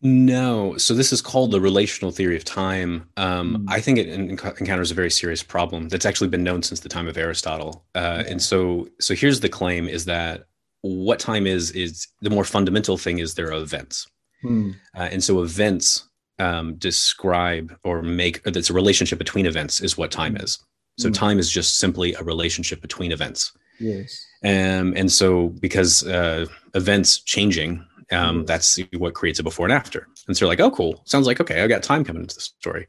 No. 0.02 0.78
So 0.78 0.94
this 0.94 1.12
is 1.12 1.22
called 1.22 1.52
the 1.52 1.60
relational 1.62 2.12
theory 2.12 2.36
of 2.36 2.44
time. 2.46 3.10
Um, 3.18 3.58
Mm. 3.58 3.66
I 3.68 3.82
think 3.82 3.98
it 3.98 4.08
en- 4.10 4.30
encounters 4.30 4.92
a 4.92 4.94
very 4.94 5.10
serious 5.10 5.42
problem 5.42 5.90
that's 5.90 6.06
actually 6.06 6.28
been 6.30 6.44
known 6.44 6.62
since 6.62 6.82
the 6.82 6.90
time 6.90 7.08
of 7.08 7.18
Aristotle. 7.18 7.86
Uh, 7.96 8.22
Yeah. 8.24 8.32
And 8.32 8.42
so, 8.42 8.88
so 9.00 9.16
here's 9.16 9.40
the 9.40 9.50
claim: 9.50 9.88
is 9.88 10.06
that 10.06 10.46
what 10.82 11.20
time 11.20 11.48
is 11.48 11.72
is 11.72 12.08
the 12.22 12.30
more 12.30 12.44
fundamental 12.44 12.98
thing 12.98 13.18
is 13.20 13.34
there 13.34 13.52
are 13.52 13.62
events, 13.62 14.06
Hmm. 14.44 14.72
uh, 14.96 15.10
and 15.12 15.24
so 15.24 15.42
events 15.42 16.04
um, 16.40 16.76
describe 16.76 17.76
or 17.84 18.04
make 18.04 18.46
or 18.46 18.52
that's 18.52 18.70
a 18.70 18.74
relationship 18.74 19.18
between 19.18 19.48
events 19.48 19.82
is 19.82 19.98
what 19.98 20.12
time 20.12 20.38
is. 20.38 20.60
So 21.00 21.10
Mm. 21.10 21.14
time 21.16 21.40
is 21.40 21.50
just 21.50 21.80
simply 21.80 22.14
a 22.14 22.22
relationship 22.22 22.80
between 22.82 23.12
events. 23.12 23.52
Yes. 23.80 24.26
Um, 24.44 24.94
and 24.96 25.12
so 25.12 25.50
because 25.62 26.06
uh, 26.08 26.46
events 26.74 27.20
changing, 27.20 27.86
um, 28.12 28.46
that's 28.46 28.80
what 28.98 29.14
creates 29.14 29.40
a 29.40 29.44
before 29.44 29.66
and 29.66 29.74
after. 29.74 30.08
And 30.28 30.36
so 30.36 30.46
you're 30.46 30.52
like, 30.52 30.60
oh, 30.60 30.72
cool. 30.72 31.02
Sounds 31.06 31.28
like 31.28 31.40
okay. 31.40 31.62
I 31.62 31.68
got 31.68 31.84
time 31.84 32.04
coming 32.04 32.22
into 32.24 32.36
the 32.36 32.42
story. 32.42 32.88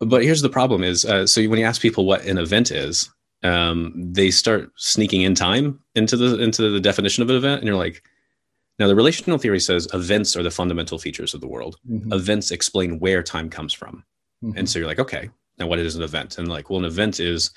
But 0.00 0.22
here's 0.22 0.42
the 0.42 0.48
problem: 0.48 0.82
is 0.82 1.04
uh, 1.04 1.26
so 1.26 1.42
when 1.48 1.58
you 1.58 1.64
ask 1.64 1.80
people 1.82 2.06
what 2.06 2.24
an 2.24 2.38
event 2.38 2.70
is, 2.70 3.10
um, 3.42 3.92
they 3.96 4.30
start 4.30 4.70
sneaking 4.76 5.22
in 5.22 5.34
time 5.34 5.78
into 5.94 6.16
the 6.16 6.38
into 6.38 6.70
the 6.70 6.80
definition 6.80 7.22
of 7.22 7.30
an 7.30 7.36
event, 7.36 7.60
and 7.60 7.66
you're 7.68 7.76
like, 7.76 8.02
now 8.78 8.86
the 8.86 8.94
relational 8.94 9.38
theory 9.38 9.60
says 9.60 9.88
events 9.92 10.36
are 10.36 10.42
the 10.42 10.50
fundamental 10.50 10.98
features 10.98 11.34
of 11.34 11.42
the 11.42 11.48
world. 11.48 11.76
Mhm. 11.90 12.12
Events 12.14 12.50
explain 12.50 12.98
where 12.98 13.22
time 13.22 13.50
comes 13.50 13.74
from. 13.74 14.04
Mhm. 14.42 14.54
And 14.56 14.68
so 14.68 14.78
you're 14.78 14.88
like, 14.88 14.98
okay, 14.98 15.28
now 15.58 15.66
what 15.66 15.78
is 15.78 15.96
an 15.96 16.02
event? 16.02 16.38
And 16.38 16.48
like, 16.48 16.70
well, 16.70 16.78
an 16.78 16.86
event 16.86 17.20
is 17.20 17.50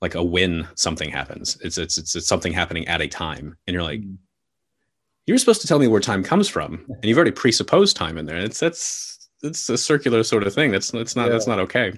like 0.00 0.14
a 0.14 0.22
when 0.24 0.66
something 0.74 1.10
happens. 1.10 1.56
It's 1.62 1.78
it's 1.78 1.98
it's, 1.98 2.14
it's 2.16 2.26
something 2.26 2.52
happening 2.52 2.86
at 2.88 3.00
a 3.00 3.08
time, 3.08 3.56
and 3.66 3.74
you're 3.74 3.82
like, 3.82 4.00
Mm. 4.00 4.16
you 5.26 5.34
were 5.34 5.38
supposed 5.38 5.60
to 5.62 5.66
tell 5.66 5.78
me 5.78 5.88
where 5.88 6.00
time 6.00 6.22
comes 6.22 6.48
from, 6.48 6.84
and 6.88 7.04
you've 7.04 7.18
already 7.18 7.30
presupposed 7.32 7.96
time 7.96 8.18
in 8.18 8.26
there. 8.26 8.36
It's 8.38 8.60
that's 8.60 9.28
it's 9.42 9.68
a 9.68 9.78
circular 9.78 10.22
sort 10.22 10.42
of 10.46 10.54
thing. 10.54 10.70
That's 10.70 10.90
that's 10.90 11.16
not 11.16 11.30
that's 11.30 11.46
not 11.46 11.58
okay. 11.60 11.92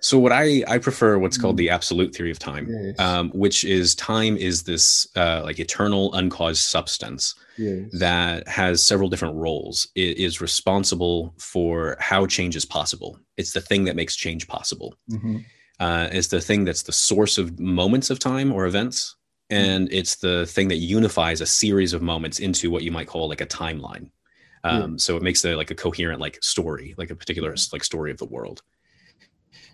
So 0.00 0.18
what 0.18 0.32
I 0.32 0.62
I 0.68 0.76
prefer 0.78 1.18
what's 1.18 1.38
called 1.38 1.54
Mm. 1.56 1.58
the 1.58 1.70
absolute 1.70 2.14
theory 2.14 2.30
of 2.30 2.38
time, 2.38 2.66
Yes. 2.68 2.98
um, 2.98 3.30
which 3.30 3.64
is 3.64 3.94
time 3.94 4.36
is 4.36 4.64
this 4.64 5.06
uh, 5.16 5.40
like 5.44 5.58
eternal 5.58 6.12
uncaused 6.14 6.62
substance 6.62 7.34
yes. 7.56 7.88
that 7.92 8.46
has 8.48 8.82
several 8.82 9.08
different 9.08 9.36
roles. 9.36 9.88
It 9.94 10.18
is 10.18 10.40
responsible 10.42 11.34
for 11.38 11.96
how 12.00 12.26
change 12.26 12.54
is 12.56 12.66
possible. 12.66 13.18
It's 13.38 13.52
the 13.52 13.62
thing 13.62 13.84
that 13.84 13.96
makes 13.96 14.14
change 14.16 14.46
possible. 14.46 14.94
Mhm. 15.10 15.44
Uh, 15.80 16.08
it's 16.12 16.28
the 16.28 16.40
thing 16.40 16.64
that's 16.64 16.82
the 16.82 16.92
source 16.92 17.36
of 17.38 17.58
moments 17.58 18.10
of 18.10 18.18
time 18.18 18.52
or 18.52 18.66
events, 18.66 19.16
and 19.50 19.92
it's 19.92 20.16
the 20.16 20.46
thing 20.46 20.68
that 20.68 20.76
unifies 20.76 21.40
a 21.40 21.46
series 21.46 21.92
of 21.92 22.00
moments 22.02 22.38
into 22.38 22.70
what 22.70 22.82
you 22.82 22.90
might 22.92 23.06
call 23.08 23.28
like 23.28 23.40
a 23.40 23.46
timeline. 23.46 24.10
Um, 24.64 24.98
So 24.98 25.16
it 25.16 25.22
makes 25.22 25.42
the 25.42 25.56
like 25.56 25.70
a 25.70 25.74
coherent 25.74 26.20
like 26.20 26.38
story, 26.42 26.94
like 26.96 27.10
a 27.10 27.16
particular 27.16 27.54
like 27.72 27.84
story 27.84 28.10
of 28.10 28.18
the 28.18 28.24
world. 28.24 28.62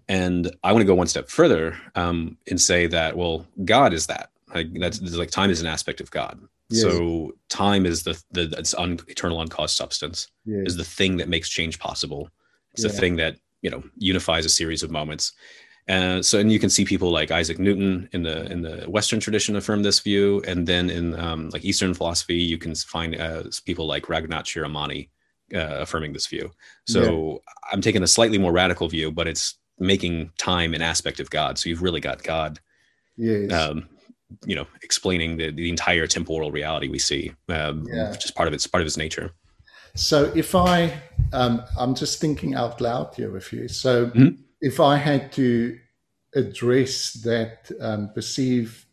And 0.09 0.50
I 0.64 0.73
want 0.73 0.83
to 0.83 0.87
go 0.87 0.95
one 0.95 1.07
step 1.07 1.28
further 1.28 1.76
um, 1.95 2.37
and 2.49 2.61
say 2.61 2.87
that 2.88 3.16
well, 3.16 3.47
God 3.64 3.92
is 3.92 4.07
that. 4.07 4.30
Like 4.54 4.69
that's 4.80 5.00
like 5.00 5.30
time 5.30 5.50
is 5.50 5.61
an 5.61 5.69
aspect 5.69 6.00
of 6.00 6.11
God. 6.11 6.40
So 6.73 7.33
time 7.49 7.87
is 7.87 8.02
the 8.02 8.21
the 8.33 8.47
that's 8.47 8.75
un, 8.75 8.99
eternal 9.09 9.40
uncaused 9.40 9.76
substance 9.76 10.28
is 10.64 10.76
the 10.76 10.85
thing 10.85 11.16
that 11.19 11.28
makes 11.28 11.49
change 11.49 11.78
possible. 11.78 12.30
It's 12.73 12.83
the 12.83 12.88
thing 13.00 13.16
that 13.16 13.37
you 13.62 13.71
know 13.71 13.83
unifies 13.97 14.45
a 14.45 14.49
series 14.49 14.83
of 14.83 14.90
moments. 14.90 15.33
Uh, 15.89 16.23
so, 16.23 16.39
and 16.39 16.53
you 16.53 16.59
can 16.59 16.71
see 16.71 16.85
people 16.85 17.11
like 17.11 17.31
Isaac 17.31 17.59
Newton 17.59 18.09
in 18.13 18.23
the 18.23 18.51
in 18.53 18.63
the 18.63 18.85
Western 18.89 19.19
tradition 19.19 19.57
affirm 19.57 19.83
this 19.83 19.99
view, 20.01 20.43
and 20.47 20.67
then 20.67 20.89
in 20.91 21.19
um, 21.19 21.51
like 21.51 21.65
Eastern 21.65 21.95
philosophy, 21.95 22.37
you 22.37 22.59
can 22.59 22.75
find 22.75 23.17
uh, 23.17 23.45
people 23.65 23.87
like 23.87 24.05
Raghunath 24.05 24.45
Shiromani 24.45 25.09
uh, 25.55 25.81
affirming 25.81 26.13
this 26.13 26.27
view. 26.27 26.53
So, 26.87 27.43
I'm 27.73 27.81
taking 27.81 28.03
a 28.03 28.07
slightly 28.07 28.39
more 28.39 28.53
radical 28.53 28.89
view, 28.89 29.11
but 29.11 29.27
it's 29.27 29.59
making 29.81 30.31
time 30.39 30.75
an 30.75 30.83
aspect 30.83 31.21
of 31.21 31.31
God. 31.31 31.59
So 31.59 31.69
you've 31.69 31.83
really 31.83 32.01
got 32.01 32.23
God 32.23 32.61
yes. 33.17 33.51
um, 33.53 33.89
you 34.45 34.55
know, 34.55 34.67
explaining 34.83 35.37
the, 35.37 35.51
the 35.51 35.69
entire 35.69 36.07
temporal 36.07 36.53
reality 36.53 36.89
we 36.89 36.99
see, 36.99 37.33
um, 37.49 37.87
Yeah. 37.89 38.11
which 38.11 38.25
is 38.25 38.31
part 38.31 38.47
of 38.47 38.55
its 38.55 38.67
part 38.67 38.83
of 38.83 38.87
its 38.87 38.97
nature. 38.97 39.33
So 39.97 40.33
if 40.37 40.55
I, 40.55 40.93
um, 41.33 41.62
I'm 41.79 41.95
just 41.95 42.21
thinking 42.21 42.55
out 42.55 42.81
loud 42.81 43.14
here 43.16 43.31
with 43.31 43.53
you. 43.53 43.69
So 43.69 44.07
Mhm. 44.11 44.38
If 44.61 44.81
I 44.81 44.96
had 44.96 45.33
to 45.33 45.79
address 46.35 47.14
that 47.25 47.70
um, 47.81 48.12
perceived 48.14 48.87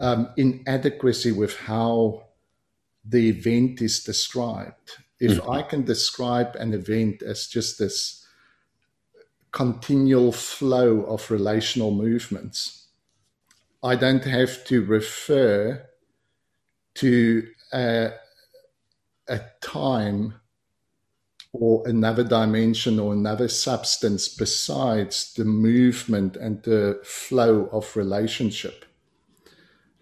um, 0.00 0.30
inadequacy 0.36 1.32
with 1.32 1.56
how 1.56 2.24
the 3.04 3.28
event 3.28 3.80
is 3.80 4.02
described, 4.02 4.92
if 5.20 5.40
I 5.48 5.62
can 5.62 5.84
describe 5.84 6.56
an 6.56 6.74
event 6.74 7.22
as 7.22 7.46
just 7.46 7.78
this 7.78 8.26
continual 9.52 10.32
flow 10.32 11.02
of 11.02 11.30
relational 11.30 11.90
movements, 11.90 12.88
I 13.82 13.96
don't 13.96 14.24
have 14.24 14.64
to 14.64 14.84
refer 14.84 15.86
to 16.96 17.46
a, 17.72 18.10
a 19.28 19.40
time 19.60 20.34
or 21.58 21.86
another 21.88 22.24
dimension 22.24 22.98
or 22.98 23.12
another 23.12 23.48
substance 23.48 24.28
besides 24.28 25.32
the 25.34 25.44
movement 25.44 26.36
and 26.36 26.62
the 26.62 27.00
flow 27.02 27.68
of 27.72 27.96
relationship. 27.96 28.84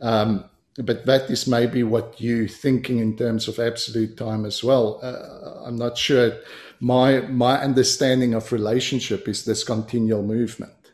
Um, 0.01 0.45
but 0.77 1.07
that 1.07 1.31
is 1.31 1.47
maybe 1.47 1.83
what 1.83 2.21
you're 2.21 2.49
thinking 2.49 2.99
in 2.99 3.17
terms 3.17 3.47
of 3.47 3.59
absolute 3.59 4.17
time 4.17 4.45
as 4.45 4.65
well. 4.65 4.99
Uh, 5.03 5.67
I'm 5.67 5.77
not 5.77 5.97
sure. 5.97 6.33
My 6.81 7.21
my 7.21 7.61
understanding 7.61 8.35
of 8.35 8.53
relationship 8.53 9.29
is 9.29 9.45
this 9.45 9.63
continual 9.63 10.25
movement, 10.25 10.91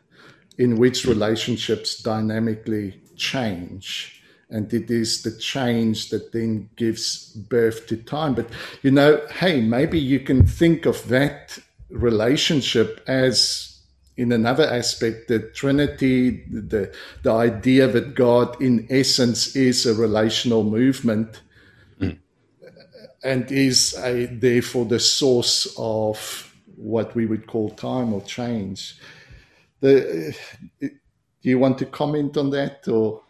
in 0.57 0.75
which 0.75 1.05
relationships 1.05 2.01
dynamically 2.01 3.01
change, 3.15 4.20
and 4.51 4.71
it 4.73 4.91
is 4.91 5.23
the 5.23 5.31
change 5.31 6.09
that 6.09 6.31
then 6.31 6.69
gives 6.75 7.33
birth 7.33 7.87
to 7.87 7.97
time. 7.97 8.35
But 8.35 8.49
you 8.83 8.91
know, 8.91 9.21
hey, 9.31 9.61
maybe 9.61 9.99
you 9.99 10.19
can 10.19 10.45
think 10.45 10.85
of 10.85 11.07
that 11.07 11.57
relationship 11.89 13.01
as 13.07 13.71
in 14.17 14.31
another 14.31 14.65
aspect, 14.65 15.29
the 15.29 15.39
Trinity, 15.39 16.43
the 16.51 16.93
the 17.23 17.31
idea 17.31 17.87
that 17.87 18.13
God, 18.13 18.61
in 18.61 18.85
essence, 18.89 19.55
is 19.55 19.85
a 19.85 19.95
relational 19.95 20.63
movement, 20.63 21.41
and 23.23 23.51
is 23.51 23.95
a, 23.99 24.25
therefore 24.25 24.85
the 24.85 24.99
source 24.99 25.73
of 25.77 26.53
what 26.75 27.15
we 27.15 27.25
would 27.25 27.47
call 27.47 27.69
time 27.69 28.13
or 28.13 28.21
change. 28.21 28.99
The, 29.79 30.35
do 30.79 30.89
you 31.41 31.59
want 31.59 31.77
to 31.79 31.85
comment 31.85 32.37
on 32.37 32.49
that, 32.51 32.87
or 32.87 33.23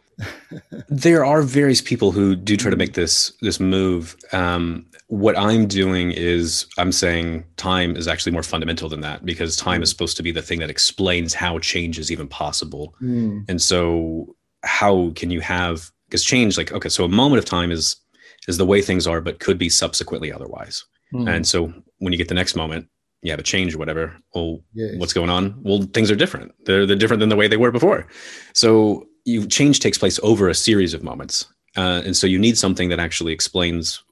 There 0.89 1.23
are 1.25 1.41
various 1.41 1.81
people 1.81 2.11
who 2.11 2.35
do 2.35 2.55
try 2.57 2.69
to 2.69 2.77
make 2.77 2.93
this 2.93 3.31
this 3.41 3.59
move. 3.59 4.15
Um, 4.33 4.85
what 5.07 5.37
I'm 5.37 5.67
doing 5.67 6.11
is 6.11 6.65
I'm 6.77 6.91
saying 6.91 7.43
time 7.57 7.95
is 7.95 8.07
actually 8.07 8.31
more 8.31 8.43
fundamental 8.43 8.87
than 8.89 9.01
that 9.01 9.25
because 9.25 9.55
time 9.55 9.81
is 9.83 9.89
supposed 9.89 10.17
to 10.17 10.23
be 10.23 10.31
the 10.31 10.41
thing 10.41 10.59
that 10.59 10.69
explains 10.69 11.33
how 11.33 11.59
change 11.59 11.99
is 11.99 12.11
even 12.11 12.27
possible. 12.27 12.95
Mm, 13.01 13.45
And 13.49 13.61
so, 13.61 14.35
how 14.63 15.11
can 15.15 15.31
you 15.31 15.41
have 15.41 15.91
because 16.07 16.23
change 16.23 16.57
like 16.57 16.71
okay, 16.71 16.89
so 16.89 17.03
a 17.05 17.09
moment 17.09 17.39
of 17.39 17.45
time 17.45 17.71
is 17.71 17.95
is 18.47 18.57
the 18.57 18.65
way 18.65 18.81
things 18.81 19.05
are, 19.07 19.21
but 19.21 19.39
could 19.39 19.57
be 19.57 19.69
subsequently 19.69 20.31
otherwise. 20.31 20.83
mm, 21.13 21.29
And 21.29 21.45
so, 21.47 21.73
when 21.99 22.11
you 22.13 22.17
get 22.17 22.27
the 22.27 22.33
next 22.41 22.55
moment, 22.55 22.87
you 23.21 23.31
have 23.31 23.39
a 23.39 23.43
change 23.43 23.75
or 23.75 23.77
whatever. 23.77 24.15
Well, 24.33 24.61
yes. 24.73 24.95
what's 24.97 25.13
going 25.13 25.29
on? 25.29 25.55
Well, 25.63 25.83
things 25.93 26.09
are 26.09 26.15
different. 26.15 26.53
They're 26.65 26.85
they're 26.85 26.95
different 27.03 27.19
than 27.19 27.29
the 27.29 27.35
way 27.35 27.47
they 27.47 27.57
were 27.57 27.71
before. 27.71 28.07
So 28.53 29.07
you 29.25 29.45
change 29.47 29.79
takes 29.79 29.97
place 29.97 30.19
over 30.23 30.49
a 30.49 30.55
series 30.55 30.93
of 30.93 31.03
moments, 31.03 31.47
uh, 31.77 32.01
and 32.05 32.15
so 32.15 32.27
you 32.27 32.39
need 32.39 32.57
something 32.57 32.89
that 32.89 32.99
actually 32.99 33.33
explains 33.33 34.03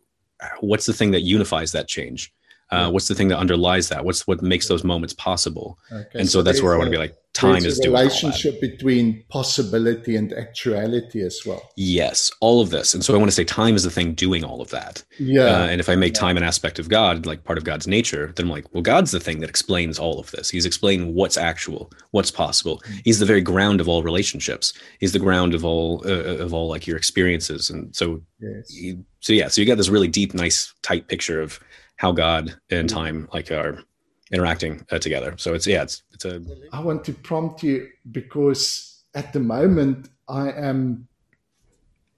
what's 0.61 0.85
the 0.85 0.93
thing 0.93 1.11
that 1.11 1.21
unifies 1.21 1.71
that 1.73 1.87
change. 1.87 2.31
Uh, 2.71 2.87
What's 2.87 3.07
the 3.07 3.15
thing 3.15 3.29
that 3.29 3.39
underlies 3.39 3.89
that? 3.89 4.05
What's 4.05 4.27
what 4.27 4.43
makes 4.43 4.67
those 4.67 4.83
moments 4.83 5.11
possible? 5.15 5.79
Okay, 5.91 6.19
And 6.19 6.29
so, 6.29 6.43
that's 6.43 6.61
where 6.61 6.75
I 6.75 6.77
want 6.77 6.85
to 6.85 6.91
be 6.91 6.99
like, 6.99 7.15
time 7.33 7.61
there's 7.61 7.65
is 7.73 7.79
a 7.79 7.83
doing 7.83 7.95
all 7.95 8.01
that. 8.03 8.09
relationship 8.23 8.59
between 8.59 9.23
possibility 9.29 10.15
and 10.15 10.33
actuality 10.33 11.21
as 11.21 11.39
well. 11.45 11.61
Yes, 11.77 12.31
all 12.41 12.59
of 12.61 12.69
this. 12.69 12.93
And 12.93 13.05
so 13.05 13.13
I 13.13 13.17
want 13.17 13.29
to 13.29 13.35
say 13.35 13.43
time 13.43 13.75
is 13.75 13.83
the 13.83 13.91
thing 13.91 14.13
doing 14.13 14.43
all 14.43 14.61
of 14.61 14.69
that. 14.71 15.03
Yeah, 15.19 15.43
Uh, 15.63 15.67
and 15.67 15.79
if 15.79 15.87
I 15.89 15.95
make 15.95 16.13
time 16.13 16.37
an 16.37 16.43
aspect 16.43 16.79
of 16.79 16.89
God, 16.89 17.25
like 17.25 17.43
part 17.43 17.57
of 17.57 17.63
God's 17.63 17.87
nature, 17.87 18.33
then 18.35 18.47
I'm 18.47 18.51
like, 18.51 18.65
well, 18.73 18.81
God's 18.83 19.11
the 19.11 19.19
thing 19.19 19.39
that 19.39 19.49
explains 19.49 19.99
all 19.99 20.19
of 20.19 20.31
this. 20.31 20.49
He's 20.49 20.65
explaining 20.65 21.13
what's 21.13 21.37
actual, 21.37 21.91
what's 22.11 22.31
possible. 22.31 22.81
Mm-hmm. 22.85 22.97
He's 23.05 23.19
the 23.19 23.25
very 23.25 23.41
ground 23.41 23.79
of 23.79 23.87
all 23.87 24.03
relationships. 24.03 24.73
He's 24.99 25.13
the 25.13 25.19
ground 25.19 25.53
of 25.53 25.63
all 25.63 26.01
uh, 26.05 26.37
of 26.45 26.53
all 26.53 26.67
like 26.67 26.87
your 26.87 26.97
experiences. 26.97 27.69
And 27.69 27.95
so, 27.95 28.21
yes. 28.41 28.73
you- 28.73 29.05
so 29.21 29.33
yeah, 29.33 29.49
so 29.49 29.59
you 29.61 29.67
got 29.67 29.75
this 29.77 29.89
really 29.89 30.07
deep, 30.07 30.33
nice, 30.33 30.73
tight 30.81 31.07
picture 31.09 31.41
of 31.41 31.59
how 31.97 32.11
God 32.13 32.55
and 32.71 32.87
Mm-hmm. 32.87 32.97
time 32.97 33.27
like 33.33 33.51
are 33.51 33.83
interacting 34.31 34.85
uh, 34.91 34.99
together. 34.99 35.33
So 35.37 35.53
it's 35.53 35.67
yeah, 35.67 35.83
it's 35.83 36.03
it's 36.11 36.25
a 36.25 36.41
I 36.71 36.81
want 36.81 37.03
to 37.05 37.13
prompt 37.13 37.63
you 37.63 37.87
because 38.11 39.03
at 39.13 39.33
the 39.33 39.39
moment 39.39 40.09
I 40.27 40.51
am, 40.51 41.07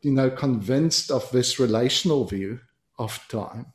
you 0.01 0.11
know, 0.11 0.29
convinced 0.29 1.11
of 1.11 1.29
this 1.31 1.59
relational 1.59 2.25
view 2.25 2.59
of 2.97 3.19
time. 3.29 3.67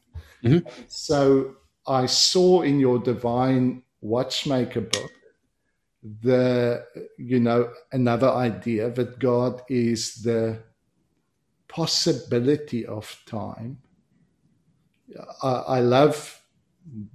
Mhm. 0.43 0.67
So 0.89 1.57
I 1.87 2.07
saw 2.07 2.63
in 2.63 2.79
your 2.79 2.99
Divine 2.99 3.83
Watchmaker 4.01 4.83
book 4.83 5.11
the, 6.23 6.85
you 7.19 7.41
know, 7.41 7.71
another 7.93 8.29
idea 8.29 8.91
that 8.91 9.19
God 9.19 9.63
is 9.69 10.23
the 10.23 10.63
possibility 11.69 12.87
of 12.87 13.21
time. 13.27 13.79
I, 15.43 15.49
I 15.49 15.81
love 15.81 16.43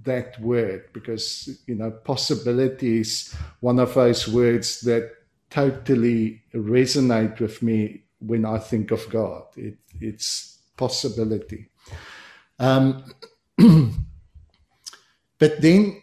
that 0.02 0.38
word 0.40 0.84
because 0.92 1.48
you 1.66 1.74
know 1.74 1.90
possibility 1.90 3.00
is 3.00 3.34
one 3.60 3.78
of 3.78 3.94
those 3.94 4.28
words 4.28 4.80
that 4.80 5.10
totally 5.50 6.42
resonate 6.54 7.38
with 7.40 7.62
me 7.62 8.02
when 8.20 8.44
I 8.44 8.58
think 8.58 8.90
of 8.90 9.08
God. 9.10 9.44
It, 9.56 9.76
it's 10.00 10.58
possibility. 10.76 11.68
Um, 12.58 13.04
but 15.38 15.60
then, 15.60 16.02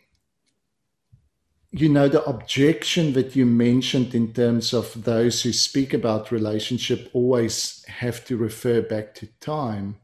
you 1.72 1.90
know, 1.90 2.08
the 2.08 2.24
objection 2.26 3.14
that 3.14 3.36
you 3.36 3.46
mentioned 3.46 4.14
in 4.14 4.34
terms 4.34 4.74
of 4.74 5.04
those 5.04 5.42
who 5.42 5.54
speak 5.54 5.94
about 5.94 6.32
relationship 6.32 7.10
always 7.14 7.84
have 7.86 8.26
to 8.26 8.38
refer 8.38 8.82
back 8.82 9.16
to 9.16 9.28
time. 9.40 9.98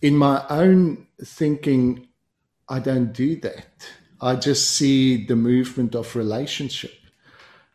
In 0.00 0.16
my 0.16 0.44
own 0.48 1.06
thinking, 1.24 2.07
I 2.68 2.78
don't 2.80 3.12
do 3.12 3.36
that. 3.40 3.88
I 4.20 4.36
just 4.36 4.72
see 4.72 5.24
the 5.24 5.36
movement 5.36 5.94
of 5.94 6.16
relationship. 6.16 6.92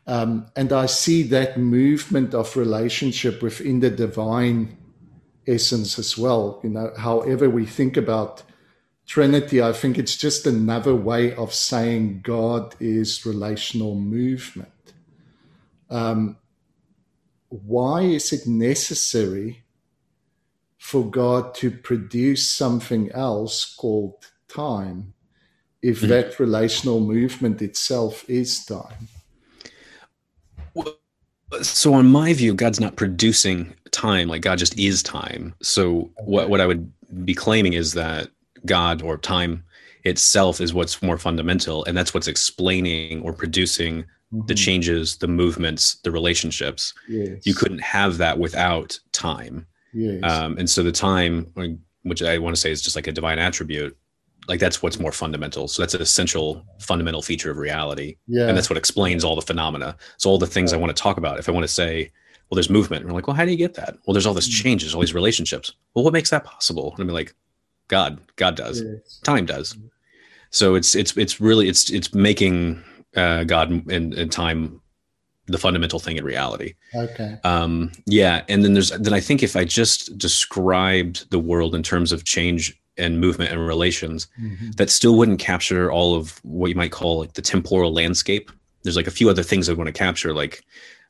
Um, 0.06 0.46
and 0.54 0.72
I 0.72 0.86
see 0.86 1.22
that 1.24 1.58
movement 1.58 2.34
of 2.34 2.56
relationship 2.56 3.42
within 3.42 3.80
the 3.80 3.90
divine 3.90 4.76
essence 5.46 5.98
as 5.98 6.18
well. 6.18 6.60
You 6.62 6.70
know, 6.70 6.92
however 6.96 7.48
we 7.48 7.64
think 7.64 7.96
about 7.96 8.42
Trinity, 9.06 9.62
I 9.62 9.72
think 9.72 9.98
it's 9.98 10.16
just 10.16 10.46
another 10.46 10.94
way 10.94 11.34
of 11.34 11.52
saying 11.52 12.20
God 12.22 12.74
is 12.80 13.26
relational 13.26 13.94
movement. 13.94 14.70
Um, 15.90 16.36
why 17.48 18.02
is 18.02 18.32
it 18.32 18.46
necessary 18.46 19.64
for 20.78 21.08
God 21.08 21.54
to 21.56 21.70
produce 21.70 22.48
something 22.48 23.10
else 23.12 23.74
called 23.74 24.30
time 24.54 25.12
if 25.82 25.98
mm-hmm. 25.98 26.08
that 26.08 26.38
relational 26.38 27.00
movement 27.00 27.60
itself 27.60 28.28
is 28.28 28.64
time? 28.64 29.08
so 31.62 31.94
on 31.94 32.06
my 32.06 32.32
view 32.32 32.54
god's 32.54 32.80
not 32.80 32.96
producing 32.96 33.72
time 33.90 34.28
like 34.28 34.42
god 34.42 34.58
just 34.58 34.76
is 34.78 35.02
time 35.02 35.54
so 35.62 36.10
what, 36.24 36.48
what 36.48 36.60
i 36.60 36.66
would 36.66 36.90
be 37.24 37.34
claiming 37.34 37.74
is 37.74 37.92
that 37.92 38.28
god 38.66 39.02
or 39.02 39.16
time 39.16 39.62
itself 40.04 40.60
is 40.60 40.74
what's 40.74 41.02
more 41.02 41.18
fundamental 41.18 41.84
and 41.84 41.96
that's 41.96 42.12
what's 42.12 42.28
explaining 42.28 43.22
or 43.22 43.32
producing 43.32 44.02
mm-hmm. 44.02 44.46
the 44.46 44.54
changes 44.54 45.16
the 45.18 45.28
movements 45.28 45.96
the 46.02 46.10
relationships 46.10 46.92
yes. 47.08 47.46
you 47.46 47.54
couldn't 47.54 47.80
have 47.80 48.18
that 48.18 48.38
without 48.38 48.98
time 49.12 49.66
yes. 49.92 50.20
um, 50.24 50.58
and 50.58 50.68
so 50.68 50.82
the 50.82 50.92
time 50.92 51.46
which 52.02 52.22
i 52.22 52.36
want 52.38 52.54
to 52.54 52.60
say 52.60 52.70
is 52.70 52.82
just 52.82 52.96
like 52.96 53.06
a 53.06 53.12
divine 53.12 53.38
attribute 53.38 53.96
like 54.48 54.60
that's 54.60 54.82
what's 54.82 54.98
more 54.98 55.12
fundamental. 55.12 55.68
So 55.68 55.82
that's 55.82 55.94
an 55.94 56.02
essential 56.02 56.64
fundamental 56.78 57.22
feature 57.22 57.50
of 57.50 57.58
reality. 57.58 58.16
Yeah. 58.26 58.48
and 58.48 58.56
that's 58.56 58.70
what 58.70 58.76
explains 58.76 59.24
all 59.24 59.36
the 59.36 59.42
phenomena. 59.42 59.96
So 60.18 60.30
all 60.30 60.38
the 60.38 60.46
things 60.46 60.72
i 60.72 60.76
want 60.76 60.94
to 60.94 61.02
talk 61.02 61.16
about 61.16 61.38
if 61.38 61.48
i 61.48 61.52
want 61.52 61.64
to 61.64 61.68
say 61.72 62.10
well 62.50 62.56
there's 62.56 62.70
movement 62.70 63.02
and 63.02 63.10
we're 63.10 63.16
like 63.16 63.26
well 63.26 63.36
how 63.36 63.44
do 63.44 63.50
you 63.50 63.56
get 63.56 63.74
that? 63.74 63.96
Well 64.06 64.14
there's 64.14 64.26
all 64.26 64.34
this 64.34 64.48
mm. 64.48 64.62
changes 64.62 64.94
all 64.94 65.00
these 65.00 65.14
relationships. 65.14 65.72
Well 65.94 66.04
what 66.04 66.12
makes 66.12 66.30
that 66.30 66.44
possible? 66.44 66.92
And 66.92 67.08
i'm 67.08 67.14
like 67.14 67.34
god 67.88 68.20
god 68.36 68.56
does. 68.56 68.82
Yes. 68.82 69.20
time 69.24 69.46
does. 69.46 69.76
So 70.50 70.74
it's 70.74 70.94
it's 70.94 71.16
it's 71.16 71.40
really 71.40 71.68
it's 71.68 71.90
it's 71.90 72.14
making 72.14 72.82
uh, 73.16 73.44
god 73.44 73.70
and, 73.70 74.14
and 74.14 74.30
time 74.30 74.80
the 75.46 75.58
fundamental 75.58 75.98
thing 75.98 76.16
in 76.16 76.24
reality. 76.24 76.74
Okay. 76.94 77.38
Um 77.44 77.92
yeah 78.06 78.44
and 78.48 78.64
then 78.64 78.74
there's 78.74 78.90
then 78.90 79.14
i 79.14 79.20
think 79.20 79.42
if 79.42 79.56
i 79.56 79.64
just 79.64 80.16
described 80.16 81.30
the 81.30 81.38
world 81.38 81.74
in 81.74 81.82
terms 81.82 82.12
of 82.12 82.24
change 82.24 82.80
and 82.96 83.20
movement 83.20 83.50
and 83.50 83.66
relations 83.66 84.28
mm-hmm. 84.40 84.70
that 84.72 84.90
still 84.90 85.16
wouldn't 85.16 85.40
capture 85.40 85.90
all 85.90 86.14
of 86.14 86.38
what 86.44 86.68
you 86.68 86.74
might 86.74 86.92
call 86.92 87.20
like 87.20 87.32
the 87.34 87.42
temporal 87.42 87.92
landscape. 87.92 88.50
There's 88.82 88.96
like 88.96 89.06
a 89.06 89.12
few 89.12 89.30
other 89.30 89.42
things 89.42 89.68
i 89.68 89.72
want 89.72 89.88
to 89.88 89.92
capture 89.92 90.34
like 90.34 90.62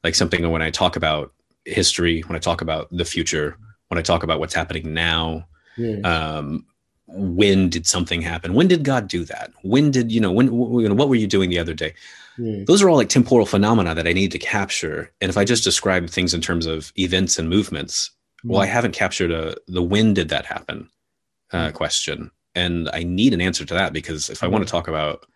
like 0.04 0.14
something 0.14 0.48
when 0.50 0.62
i 0.62 0.70
talk 0.70 0.94
about 0.94 1.32
history 1.64 2.20
when 2.22 2.36
i 2.36 2.38
talk 2.38 2.60
about 2.60 2.88
the 2.90 3.04
future 3.04 3.56
when 3.88 3.98
i 3.98 4.02
talk 4.02 4.22
about 4.22 4.38
what's 4.38 4.54
happening 4.54 4.94
now 4.94 5.44
yeah. 5.76 5.98
um, 6.02 6.64
when 7.06 7.68
did 7.68 7.86
something 7.86 8.22
happen? 8.22 8.54
When 8.54 8.68
did 8.68 8.82
god 8.82 9.08
do 9.08 9.24
that? 9.24 9.52
When 9.62 9.90
did 9.90 10.10
you 10.10 10.20
know 10.20 10.32
when 10.32 10.50
what 10.50 11.08
were 11.08 11.14
you 11.14 11.26
doing 11.26 11.50
the 11.50 11.58
other 11.58 11.74
day? 11.74 11.94
Yeah. 12.36 12.64
those 12.66 12.82
are 12.82 12.90
all 12.90 12.96
like 12.96 13.08
temporal 13.08 13.46
phenomena 13.46 13.94
that 13.94 14.08
i 14.08 14.12
need 14.12 14.32
to 14.32 14.38
capture. 14.38 15.12
And 15.20 15.30
if 15.30 15.36
i 15.36 15.44
just 15.44 15.64
describe 15.64 16.08
things 16.08 16.34
in 16.34 16.40
terms 16.40 16.66
of 16.66 16.92
events 16.98 17.38
and 17.38 17.48
movements 17.48 18.10
well 18.44 18.60
i 18.60 18.66
haven't 18.66 18.92
captured 18.92 19.30
a 19.30 19.56
the 19.66 19.82
when 19.82 20.14
did 20.14 20.28
that 20.28 20.46
happen 20.46 20.88
uh, 21.54 21.70
mm. 21.70 21.72
question, 21.72 22.30
and 22.54 22.90
I 22.92 23.02
need 23.04 23.32
an 23.32 23.40
answer 23.40 23.64
to 23.64 23.74
that 23.74 23.92
because 23.92 24.28
if 24.28 24.42
I 24.42 24.48
want 24.48 24.66
to 24.66 24.70
talk 24.70 24.88
about, 24.88 25.26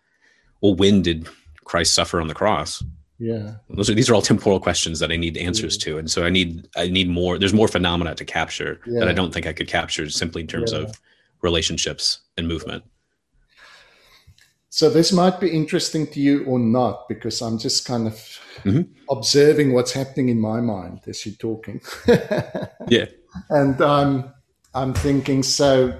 well, 0.61 0.75
when 0.75 1.01
did 1.01 1.27
Christ 1.63 1.93
suffer 1.93 2.19
on 2.21 2.27
the 2.27 2.35
cross? 2.35 2.83
Yeah, 3.17 3.55
those 3.69 3.89
are 3.89 3.93
these 3.93 4.09
are 4.09 4.15
all 4.15 4.21
temporal 4.21 4.59
questions 4.59 4.99
that 4.99 5.11
I 5.11 5.17
need 5.17 5.37
answers 5.37 5.75
yeah. 5.75 5.93
to, 5.93 5.97
and 5.97 6.09
so 6.09 6.25
I 6.25 6.29
need 6.29 6.67
I 6.77 6.87
need 6.87 7.09
more. 7.09 7.37
There's 7.37 7.53
more 7.53 7.67
phenomena 7.67 8.15
to 8.15 8.25
capture 8.25 8.79
yeah. 8.85 8.99
that 8.99 9.09
I 9.09 9.13
don't 9.13 9.33
think 9.33 9.45
I 9.45 9.53
could 9.53 9.67
capture 9.67 10.09
simply 10.09 10.41
in 10.41 10.47
terms 10.47 10.71
yeah. 10.71 10.79
of 10.79 11.01
relationships 11.41 12.19
and 12.37 12.47
movement. 12.47 12.83
So 14.69 14.89
this 14.89 15.11
might 15.11 15.39
be 15.39 15.49
interesting 15.49 16.07
to 16.07 16.19
you 16.19 16.45
or 16.45 16.59
not, 16.59 17.09
because 17.09 17.41
I'm 17.41 17.57
just 17.57 17.85
kind 17.85 18.07
of 18.07 18.13
mm-hmm. 18.63 18.83
observing 19.09 19.73
what's 19.73 19.91
happening 19.91 20.29
in 20.29 20.39
my 20.39 20.61
mind 20.61 21.01
as 21.07 21.25
you're 21.25 21.35
talking. 21.35 21.81
yeah, 22.87 23.07
and 23.49 23.81
um, 23.81 24.33
I'm 24.73 24.93
thinking 24.93 25.43
so 25.43 25.99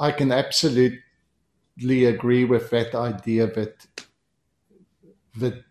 I 0.00 0.12
can 0.12 0.32
absolutely 0.32 1.02
agree 2.06 2.44
with 2.44 2.70
that 2.70 2.94
idea 2.94 3.46
that 3.46 3.86
that 5.36 5.62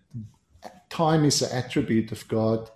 time 0.89 1.25
is 1.25 1.41
an 1.41 1.51
attribute 1.51 2.11
of 2.11 2.27
God. 2.27 2.69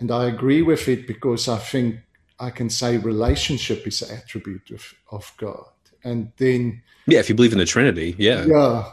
And 0.00 0.10
I 0.10 0.26
agree 0.26 0.62
with 0.62 0.88
it 0.88 1.06
because 1.06 1.48
I 1.48 1.58
think 1.58 2.00
I 2.40 2.50
can 2.50 2.68
say 2.68 2.98
relationship 2.98 3.86
is 3.86 4.02
an 4.02 4.16
attribute 4.16 4.70
of, 4.70 4.94
of 5.10 5.32
God. 5.36 5.70
And 6.02 6.32
then. 6.36 6.82
Yeah, 7.06 7.20
if 7.20 7.28
you 7.28 7.34
believe 7.34 7.52
in 7.52 7.58
the 7.58 7.64
Trinity, 7.64 8.16
yeah. 8.18 8.44
Yeah. 8.44 8.92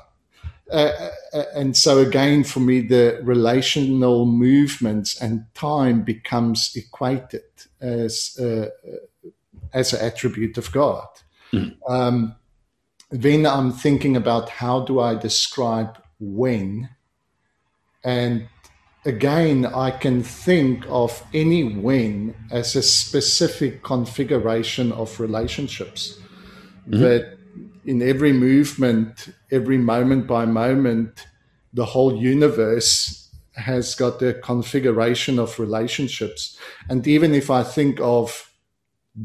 Uh, 0.72 1.12
uh, 1.34 1.44
and 1.54 1.78
so 1.78 2.00
again, 2.00 2.44
for 2.44 2.60
me, 2.60 2.82
the 2.82 3.20
relational 3.24 4.26
movements 4.26 5.20
and 5.22 5.46
time 5.54 6.02
becomes 6.02 6.72
equated 6.76 7.44
as 7.80 8.38
uh, 8.40 8.70
as 9.74 9.94
an 9.94 10.04
attribute 10.04 10.58
of 10.58 10.72
God. 10.72 11.08
Mm. 11.56 11.78
Um, 11.88 12.36
then 13.12 13.46
I'm 13.46 13.72
thinking 13.72 14.16
about 14.16 14.50
how 14.50 14.82
do 14.82 15.00
I 15.00 15.16
describe 15.16 15.98
when, 16.20 16.90
and 18.04 18.48
again, 19.06 19.66
I 19.66 19.92
can 19.92 20.24
think 20.24 20.86
of 20.90 21.24
any 21.34 21.64
when 21.64 22.36
as 22.52 22.76
a 22.76 22.82
specific 22.82 23.84
configuration 23.84 24.92
of 24.92 25.20
relationships. 25.20 26.20
Mm-hmm. 26.90 27.02
That 27.02 27.38
in 27.86 28.02
every 28.02 28.34
movement, 28.34 29.30
every 29.52 29.78
moment 29.78 30.28
by 30.28 30.46
moment, 30.46 31.28
the 31.74 31.86
whole 31.86 32.16
universe 32.16 33.30
has 33.56 33.96
got 33.96 34.20
the 34.20 34.34
configuration 34.34 35.40
of 35.40 35.60
relationships. 35.60 36.58
And 36.90 37.08
even 37.08 37.34
if 37.34 37.50
I 37.50 37.64
think 37.64 38.00
of 38.02 38.52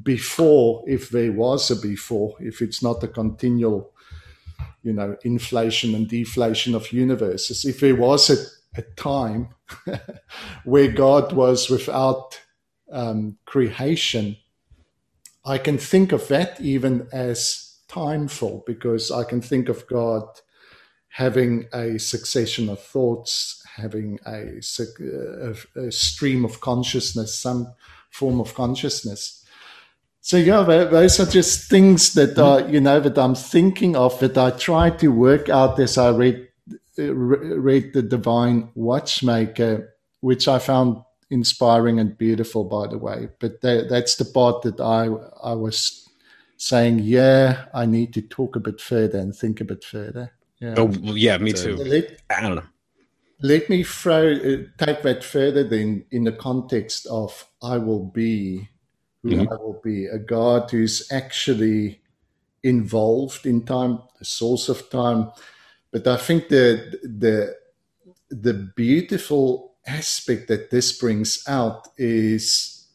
before, 0.03 0.85
if 0.87 1.11
there 1.11 1.33
was 1.33 1.70
a 1.70 1.76
before, 1.76 2.37
if 2.38 2.62
it's 2.62 2.83
not 2.83 3.03
a 3.03 3.09
continual, 3.09 3.92
you 4.83 4.92
know, 4.92 5.16
inflation 5.24 5.94
and 5.94 6.09
deflation 6.09 6.74
of 6.74 6.92
universes, 6.92 7.64
if 7.64 7.81
there 7.81 7.96
was 7.96 8.31
a, 8.31 8.37
a 8.79 8.83
time 8.94 9.48
where 10.64 10.90
God 10.92 11.33
was 11.33 11.68
without 11.68 12.40
um, 12.92 13.37
creation, 13.46 14.37
I 15.44 15.59
can 15.59 15.79
think 15.79 16.12
of 16.12 16.29
that 16.29 16.61
even 16.61 17.09
as 17.12 17.79
timeful 17.88 18.62
because 18.66 19.11
I 19.11 19.24
can 19.24 19.40
think 19.40 19.68
of 19.68 19.87
God 19.88 20.22
having 21.09 21.66
a 21.74 21.98
succession 21.98 22.68
of 22.68 22.81
thoughts, 22.81 23.64
having 23.74 24.20
a, 24.24 24.61
a, 25.03 25.87
a 25.87 25.90
stream 25.90 26.44
of 26.44 26.61
consciousness, 26.61 27.37
some 27.37 27.74
form 28.11 28.40
of 28.40 28.55
consciousness 28.55 29.39
so 30.22 30.37
yeah, 30.37 30.62
those 30.62 31.18
are 31.18 31.26
just 31.26 31.70
things 31.70 32.12
that 32.14 32.38
are 32.38 32.68
you 32.68 32.80
know 32.80 33.00
that 33.00 33.16
I'm 33.16 33.35
thinking 33.35 33.96
of 33.96 34.18
that 34.20 34.37
I 34.37 34.50
try 34.50 34.90
to 34.90 35.09
work 35.09 35.48
out 35.48 35.78
as 35.80 35.96
I 35.96 36.11
read 36.11 36.48
read 36.98 37.92
the 37.94 38.02
Divine 38.02 38.70
Watchmaker, 38.74 39.94
which 40.20 40.46
I 40.46 40.59
found 40.59 41.02
inspiring 41.30 41.98
and 41.98 42.18
beautiful, 42.18 42.64
by 42.64 42.88
the 42.88 42.98
way. 42.98 43.28
But 43.38 43.61
that, 43.62 43.88
that's 43.88 44.16
the 44.16 44.24
part 44.24 44.62
that 44.62 44.80
I 44.80 45.06
I 45.42 45.54
was 45.54 46.09
saying. 46.56 47.00
Yeah, 47.00 47.66
I 47.72 47.87
need 47.87 48.12
to 48.14 48.22
talk 48.22 48.56
a 48.56 48.61
bit 48.61 48.80
further 48.80 49.18
and 49.18 49.35
think 49.35 49.61
a 49.61 49.64
bit 49.64 49.85
further. 49.85 50.33
Yeah. 50.61 50.74
Oh 50.76 50.90
yeah, 51.14 51.38
me 51.38 51.52
too. 51.52 51.76
Let, 51.76 52.20
I 52.28 52.42
don't 52.42 52.56
know. 52.56 52.64
Let 53.42 53.70
me 53.70 53.85
throw 53.85 54.33
uh, 54.33 54.85
take 54.85 55.02
that 55.02 55.24
further 55.24 55.64
then 55.64 56.04
in 56.11 56.24
the 56.24 56.33
context 56.33 57.06
of 57.06 57.46
I 57.62 57.78
will 57.78 58.04
be 58.04 58.68
who 59.22 59.30
mm-hmm. 59.30 59.52
I 59.52 59.56
will 59.56 59.80
be, 59.83 60.06
a 60.06 60.18
God 60.18 60.70
who's 60.70 61.11
actually 61.12 62.00
involved 62.62 63.46
in 63.46 63.64
time, 63.64 64.00
the 64.18 64.24
source 64.24 64.68
of 64.68 64.90
time. 64.90 65.30
But 65.90 66.06
I 66.06 66.16
think 66.16 66.48
the 66.48 66.98
the 67.02 67.56
the 68.30 68.54
beautiful 68.54 69.74
aspect 69.87 70.48
that 70.48 70.70
this 70.70 70.92
brings 70.98 71.42
out 71.48 71.88
is 71.96 72.87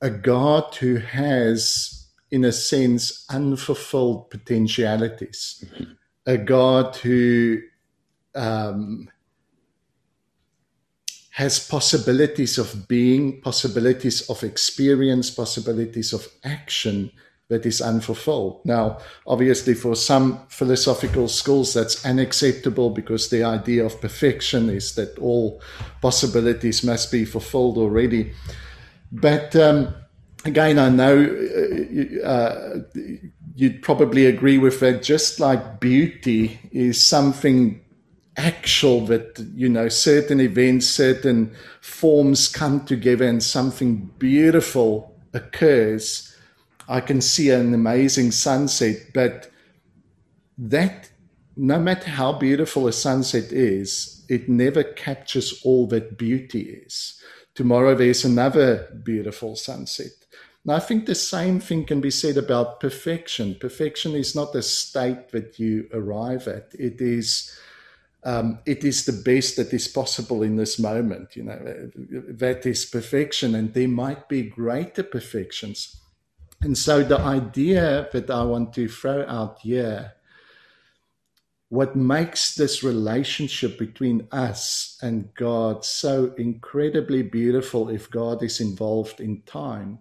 a 0.00 0.10
God 0.10 0.74
who 0.76 0.96
has, 0.96 2.08
in 2.30 2.44
a 2.44 2.52
sense, 2.52 3.26
unfulfilled 3.30 4.30
potentialities. 4.30 5.64
Mm-hmm. 5.64 5.92
A 6.26 6.38
God 6.38 6.96
who 6.96 7.60
um, 8.34 9.08
has 11.32 11.58
possibilities 11.58 12.58
of 12.58 12.86
being, 12.88 13.40
possibilities 13.40 14.28
of 14.28 14.42
experience, 14.42 15.30
possibilities 15.30 16.12
of 16.12 16.28
action 16.44 17.10
that 17.48 17.64
is 17.64 17.80
unfulfilled. 17.80 18.60
Now, 18.64 18.98
obviously, 19.26 19.74
for 19.74 19.94
some 19.94 20.46
philosophical 20.48 21.28
schools, 21.28 21.72
that's 21.72 22.04
unacceptable 22.04 22.90
because 22.90 23.30
the 23.30 23.44
idea 23.44 23.84
of 23.84 24.00
perfection 24.00 24.68
is 24.68 24.94
that 24.94 25.18
all 25.18 25.62
possibilities 26.00 26.84
must 26.84 27.10
be 27.10 27.24
fulfilled 27.24 27.78
already. 27.78 28.32
But 29.10 29.56
um, 29.56 29.94
again, 30.44 30.78
I 30.78 30.90
know 30.90 31.16
uh, 32.24 32.26
uh, 32.26 32.78
you'd 33.54 33.82
probably 33.82 34.26
agree 34.26 34.58
with 34.58 34.80
that. 34.80 35.02
Just 35.02 35.40
like 35.40 35.80
beauty 35.80 36.58
is 36.72 37.02
something 37.02 37.81
actual 38.36 39.04
that 39.06 39.38
you 39.54 39.68
know 39.68 39.88
certain 39.88 40.40
events 40.40 40.86
certain 40.86 41.54
forms 41.82 42.48
come 42.48 42.84
together 42.84 43.26
and 43.26 43.42
something 43.42 44.10
beautiful 44.18 45.14
occurs 45.34 46.34
i 46.88 46.98
can 46.98 47.20
see 47.20 47.50
an 47.50 47.74
amazing 47.74 48.30
sunset 48.30 48.96
but 49.12 49.50
that 50.56 51.10
no 51.56 51.78
matter 51.78 52.08
how 52.08 52.32
beautiful 52.32 52.86
a 52.86 52.92
sunset 52.92 53.52
is 53.52 54.24
it 54.30 54.48
never 54.48 54.82
captures 54.82 55.60
all 55.62 55.86
that 55.86 56.16
beauty 56.16 56.62
is 56.86 57.20
tomorrow 57.54 57.94
there's 57.94 58.24
another 58.24 58.88
beautiful 59.04 59.54
sunset 59.54 60.12
and 60.64 60.72
I 60.72 60.78
think 60.78 61.06
the 61.06 61.14
same 61.16 61.58
thing 61.58 61.84
can 61.84 62.00
be 62.00 62.12
said 62.12 62.36
about 62.36 62.78
perfection. 62.78 63.56
Perfection 63.60 64.14
is 64.14 64.36
not 64.36 64.54
a 64.54 64.62
state 64.62 65.30
that 65.30 65.58
you 65.58 65.88
arrive 65.92 66.46
at. 66.46 66.72
It 66.78 67.00
is 67.00 67.50
um, 68.24 68.60
it 68.66 68.84
is 68.84 69.04
the 69.04 69.12
best 69.12 69.56
that 69.56 69.72
is 69.72 69.88
possible 69.88 70.42
in 70.42 70.56
this 70.56 70.78
moment. 70.78 71.34
You 71.34 71.44
know, 71.44 71.90
that 72.28 72.64
is 72.66 72.84
perfection, 72.84 73.54
and 73.54 73.74
there 73.74 73.88
might 73.88 74.28
be 74.28 74.42
greater 74.42 75.02
perfections. 75.02 76.00
And 76.60 76.78
so, 76.78 77.02
the 77.02 77.18
idea 77.18 78.08
that 78.12 78.30
I 78.30 78.44
want 78.44 78.72
to 78.74 78.88
throw 78.88 79.26
out 79.26 79.58
here, 79.60 80.12
what 81.68 81.96
makes 81.96 82.54
this 82.54 82.84
relationship 82.84 83.76
between 83.78 84.28
us 84.30 84.98
and 85.02 85.34
God 85.34 85.84
so 85.84 86.32
incredibly 86.38 87.22
beautiful 87.22 87.88
if 87.88 88.08
God 88.08 88.42
is 88.44 88.60
involved 88.60 89.20
in 89.20 89.42
time, 89.42 89.98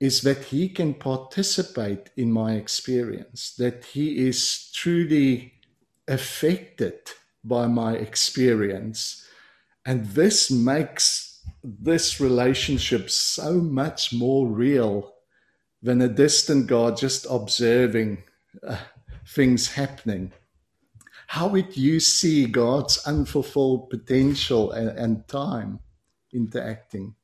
is 0.00 0.22
that 0.22 0.44
He 0.44 0.68
can 0.68 0.94
participate 0.94 2.10
in 2.16 2.32
my 2.32 2.54
experience, 2.54 3.54
that 3.54 3.84
He 3.84 4.26
is 4.26 4.72
truly 4.72 5.57
affected 6.08 6.98
by 7.44 7.66
my 7.66 7.94
experience. 7.94 9.26
And 9.84 10.06
this 10.06 10.50
makes 10.50 11.40
this 11.62 12.20
relationship 12.20 13.10
so 13.10 13.54
much 13.54 14.12
more 14.12 14.46
real 14.46 15.14
than 15.82 16.02
a 16.02 16.08
distant 16.08 16.66
God 16.66 16.96
just 16.96 17.26
observing 17.30 18.24
uh, 18.66 18.78
things 19.26 19.72
happening. 19.72 20.32
How 21.28 21.48
would 21.48 21.76
you 21.76 22.00
see 22.00 22.46
God's 22.46 22.98
unfulfilled 23.06 23.90
potential 23.90 24.72
and, 24.72 24.88
and 24.88 25.28
time 25.28 25.80
interacting? 26.32 27.14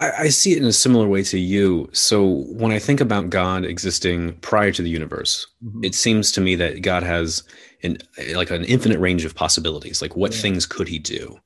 I, 0.00 0.10
I, 0.10 0.28
see 0.28 0.52
it 0.52 0.58
in 0.58 0.64
a 0.64 0.72
similar 0.72 1.08
way 1.08 1.22
to 1.24 1.38
you. 1.38 1.88
So 1.92 2.44
when 2.48 2.72
I 2.72 2.78
think 2.78 3.00
about 3.00 3.30
God 3.30 3.64
existing 3.64 4.34
prior 4.36 4.70
to 4.72 4.82
the 4.82 4.90
universe, 4.90 5.46
mm-hmm. 5.64 5.84
it 5.84 5.94
seems 5.94 6.30
to 6.32 6.40
me 6.40 6.54
that 6.56 6.82
God 6.82 7.02
has 7.02 7.42
an 7.82 7.98
like 8.34 8.50
an 8.50 8.64
infinite 8.64 8.98
range 9.00 9.24
of 9.24 9.34
possibilities. 9.34 10.00
Like 10.00 10.16
what 10.16 10.34
yeah. 10.34 10.40
things 10.40 10.66
could 10.66 10.88
He 10.88 10.98
do? 10.98 11.38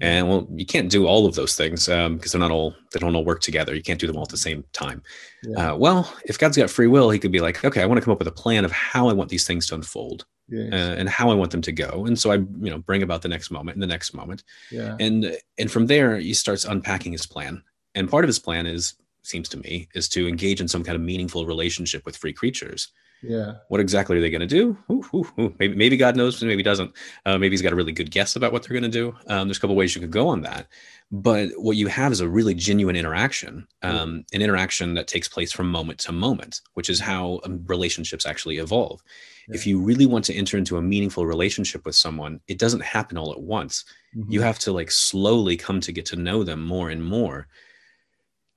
And 0.00 0.28
well, 0.28 0.48
you 0.50 0.66
can't 0.66 0.90
do 0.90 1.06
all 1.06 1.24
of 1.24 1.36
those 1.36 1.54
things 1.54 1.86
because 1.86 2.06
um, 2.06 2.18
they're 2.18 2.40
not 2.40 2.50
all 2.50 2.74
they 2.92 2.98
don't 2.98 3.14
all 3.14 3.24
work 3.24 3.40
together. 3.40 3.74
You 3.74 3.82
can't 3.82 4.00
do 4.00 4.08
them 4.08 4.16
all 4.16 4.24
at 4.24 4.28
the 4.28 4.36
same 4.36 4.64
time. 4.72 5.02
Yeah. 5.44 5.72
Uh, 5.72 5.76
well, 5.76 6.12
if 6.24 6.36
God's 6.36 6.56
got 6.56 6.70
free 6.70 6.88
will, 6.88 7.10
He 7.10 7.20
could 7.20 7.30
be 7.30 7.40
like, 7.40 7.64
okay, 7.64 7.80
I 7.80 7.86
want 7.86 7.98
to 7.98 8.04
come 8.04 8.12
up 8.12 8.18
with 8.18 8.28
a 8.28 8.32
plan 8.32 8.64
of 8.64 8.72
how 8.72 9.08
I 9.08 9.12
want 9.12 9.30
these 9.30 9.46
things 9.46 9.66
to 9.68 9.76
unfold. 9.76 10.26
Yes. 10.48 10.72
Uh, 10.74 10.94
and 10.98 11.08
how 11.08 11.30
I 11.30 11.34
want 11.34 11.52
them 11.52 11.62
to 11.62 11.72
go. 11.72 12.04
And 12.04 12.18
so 12.18 12.30
I, 12.30 12.34
you 12.34 12.70
know, 12.70 12.76
bring 12.76 13.02
about 13.02 13.22
the 13.22 13.28
next 13.28 13.50
moment 13.50 13.76
and 13.76 13.82
the 13.82 13.86
next 13.86 14.12
moment. 14.12 14.44
Yeah. 14.70 14.94
And 15.00 15.38
and 15.58 15.70
from 15.70 15.86
there, 15.86 16.18
he 16.18 16.34
starts 16.34 16.66
unpacking 16.66 17.12
his 17.12 17.24
plan 17.24 17.62
and 17.94 18.10
part 18.10 18.24
of 18.24 18.28
his 18.28 18.38
plan 18.38 18.66
is, 18.66 18.94
seems 19.22 19.48
to 19.50 19.58
me, 19.58 19.88
is 19.94 20.08
to 20.10 20.28
engage 20.28 20.60
in 20.60 20.68
some 20.68 20.84
kind 20.84 20.96
of 20.96 21.02
meaningful 21.02 21.46
relationship 21.46 22.04
with 22.04 22.16
free 22.16 22.32
creatures. 22.32 22.88
Yeah. 23.22 23.54
What 23.68 23.80
exactly 23.80 24.18
are 24.18 24.20
they 24.20 24.28
going 24.28 24.46
to 24.46 24.46
do? 24.46 24.76
Ooh, 24.90 25.04
ooh, 25.14 25.32
ooh. 25.40 25.54
Maybe, 25.58 25.74
maybe 25.74 25.96
God 25.96 26.14
knows, 26.14 26.42
maybe 26.42 26.62
doesn't. 26.62 26.92
Uh, 27.24 27.38
maybe 27.38 27.54
he's 27.54 27.62
got 27.62 27.72
a 27.72 27.76
really 27.76 27.92
good 27.92 28.10
guess 28.10 28.36
about 28.36 28.52
what 28.52 28.62
they're 28.62 28.78
going 28.78 28.90
to 28.90 28.98
do. 28.98 29.16
Um, 29.28 29.48
there's 29.48 29.56
a 29.56 29.60
couple 29.60 29.76
ways 29.76 29.94
you 29.94 30.00
could 30.02 30.10
go 30.10 30.28
on 30.28 30.42
that. 30.42 30.66
But 31.10 31.50
what 31.56 31.76
you 31.76 31.86
have 31.86 32.12
is 32.12 32.20
a 32.20 32.28
really 32.28 32.54
genuine 32.54 32.96
interaction, 32.96 33.66
um, 33.82 34.24
an 34.32 34.42
interaction 34.42 34.94
that 34.94 35.08
takes 35.08 35.28
place 35.28 35.52
from 35.52 35.70
moment 35.70 36.00
to 36.00 36.12
moment, 36.12 36.60
which 36.74 36.90
is 36.90 37.00
how 37.00 37.40
um, 37.44 37.64
relationships 37.66 38.26
actually 38.26 38.58
evolve. 38.58 39.02
Yeah. 39.48 39.54
If 39.54 39.66
you 39.66 39.80
really 39.80 40.06
want 40.06 40.24
to 40.26 40.34
enter 40.34 40.58
into 40.58 40.76
a 40.76 40.82
meaningful 40.82 41.24
relationship 41.24 41.86
with 41.86 41.94
someone, 41.94 42.40
it 42.48 42.58
doesn't 42.58 42.82
happen 42.82 43.16
all 43.16 43.32
at 43.32 43.40
once. 43.40 43.84
Mm-hmm. 44.14 44.32
You 44.32 44.42
have 44.42 44.58
to 44.60 44.72
like 44.72 44.90
slowly 44.90 45.56
come 45.56 45.80
to 45.80 45.92
get 45.92 46.04
to 46.06 46.16
know 46.16 46.42
them 46.42 46.62
more 46.62 46.90
and 46.90 47.02
more 47.02 47.48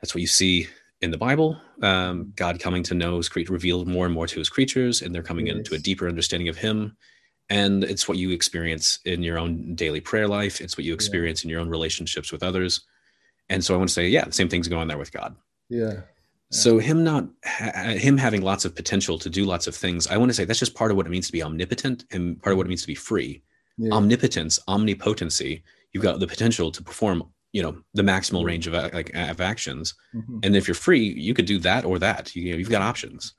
that's 0.02 0.14
what 0.14 0.22
you 0.22 0.28
see 0.28 0.68
in 1.02 1.12
the 1.12 1.18
Bible. 1.18 1.60
Um, 1.82 2.34
God 2.36 2.60
coming 2.60 2.84
to 2.84 2.96
know 2.96 3.18
his 3.18 3.30
creature, 3.30 3.54
revealed 3.54 3.88
more 3.88 4.06
and 4.06 4.14
more 4.14 4.28
to 4.28 4.40
his 4.40 4.50
creatures, 4.50 5.02
and 5.02 5.14
they're 5.14 5.24
coming 5.24 5.48
yes. 5.48 5.58
into 5.58 5.76
a 5.76 5.80
deeper 5.80 6.08
understanding 6.08 6.50
of 6.50 6.58
him. 6.58 6.96
And 7.50 7.84
it's 7.84 8.08
what 8.08 8.18
you 8.18 8.32
experience 8.32 9.00
in 9.06 9.24
your 9.24 9.40
own 9.40 9.76
daily 9.76 10.02
prayer 10.02 10.28
life. 10.28 10.60
It's 10.60 10.78
what 10.78 10.86
you 10.86 10.94
experience 10.94 11.44
yeah. 11.44 11.48
in 11.48 11.50
your 11.52 11.62
own 11.62 11.70
relationships 11.70 12.32
with 12.32 12.44
others. 12.44 12.82
And 13.50 13.64
so 13.64 13.74
I 13.74 13.78
want 13.78 13.90
to 13.90 13.94
say, 13.94 14.08
yeah, 14.10 14.26
the 14.26 14.34
same 14.34 14.50
thing's 14.50 14.68
going 14.68 14.82
on 14.82 14.88
there 14.88 14.98
with 14.98 15.14
God. 15.14 15.36
Yeah. 15.70 15.94
yeah. 15.94 16.00
So 16.52 16.78
him 16.78 17.04
not 17.04 17.28
ha- 17.46 17.96
him 17.98 18.18
having 18.18 18.42
lots 18.42 18.66
of 18.66 18.76
potential 18.76 19.18
to 19.20 19.30
do 19.30 19.46
lots 19.46 19.68
of 19.68 19.76
things. 19.76 20.08
I 20.08 20.18
want 20.18 20.30
to 20.30 20.34
say 20.34 20.46
that's 20.46 20.60
just 20.60 20.76
part 20.76 20.92
of 20.92 20.98
what 20.98 21.06
it 21.06 21.10
means 21.10 21.28
to 21.28 21.32
be 21.32 21.44
omnipotent 21.44 22.06
and 22.12 22.42
part 22.42 22.54
of 22.54 22.58
what 22.58 22.66
it 22.66 22.70
means 22.70 22.82
to 22.82 22.88
be 22.88 22.96
free. 22.96 23.42
Yeah. 23.78 23.92
Omnipotence, 23.94 24.60
omnipotency. 24.68 25.64
You've 25.94 26.04
got 26.04 26.20
the 26.20 26.28
potential 26.28 26.72
to 26.72 26.84
perform 26.84 27.24
you 27.58 27.64
know 27.64 27.76
the 27.96 28.04
maximal 28.04 28.46
range 28.46 28.68
of 28.68 28.74
like 28.94 29.10
of 29.16 29.42
actions. 29.42 29.96
Mm-hmm. 30.14 30.40
and 30.44 30.56
if 30.56 30.68
you're 30.68 30.76
free 30.76 31.06
you 31.28 31.34
could 31.34 31.48
do 31.48 31.58
that 31.60 31.86
or 31.86 31.98
that. 31.98 32.36
You, 32.36 32.52
know 32.52 32.58
you've 32.58 32.70
got 32.70 32.84
options. 32.84 33.34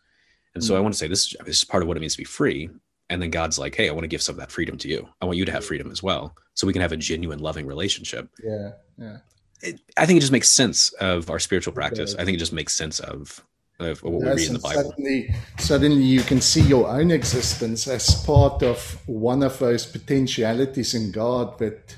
And 0.54 0.64
so 0.64 0.72
mm-hmm. 0.72 0.78
i 0.78 0.82
want 0.82 0.94
to 0.94 0.98
say 0.98 1.06
this, 1.06 1.36
this 1.46 1.58
is 1.58 1.64
part 1.64 1.84
of 1.84 1.86
what 1.88 1.96
it 1.96 2.00
means 2.00 2.14
to 2.14 2.18
be 2.18 2.24
free. 2.40 2.68
And 3.10 3.22
then 3.22 3.30
god's 3.30 3.58
like 3.60 3.76
hey 3.76 3.88
i 3.88 3.92
want 3.92 4.02
to 4.02 4.14
give 4.14 4.22
some 4.22 4.34
of 4.34 4.40
that 4.40 4.50
freedom 4.50 4.76
to 4.78 4.88
you. 4.88 5.08
I 5.20 5.24
want 5.26 5.38
you 5.38 5.44
to 5.44 5.52
have 5.52 5.64
freedom 5.64 5.92
as 5.92 6.02
well 6.02 6.34
so 6.54 6.66
we 6.66 6.72
can 6.72 6.82
have 6.82 6.92
a 6.92 6.96
genuine 6.96 7.38
loving 7.38 7.66
relationship. 7.66 8.28
Yeah 8.42 8.70
yeah. 8.98 9.18
It, 9.62 9.80
i 9.96 10.04
think 10.04 10.16
it 10.16 10.20
just 10.26 10.32
makes 10.38 10.50
sense 10.50 10.92
of 10.94 11.30
our 11.30 11.38
spiritual 11.38 11.72
practice. 11.72 12.16
I 12.18 12.24
think 12.24 12.34
it 12.34 12.44
just 12.46 12.58
makes 12.60 12.74
sense 12.74 12.98
of 12.98 13.44
of 13.80 14.02
what 14.02 14.12
yes, 14.12 14.22
we 14.22 14.28
read 14.30 14.46
in 14.48 14.52
the 14.54 14.58
Bible. 14.58 14.90
Suddenly, 14.90 15.34
suddenly 15.58 16.02
you 16.02 16.22
can 16.22 16.40
see 16.40 16.62
your 16.62 16.88
own 16.88 17.12
existence 17.12 17.86
as 17.86 18.24
part 18.24 18.62
of 18.62 18.98
one 19.06 19.42
of 19.44 19.58
those 19.60 19.86
potentialities 19.86 20.94
in 20.94 21.12
God 21.12 21.58
that 21.58 21.96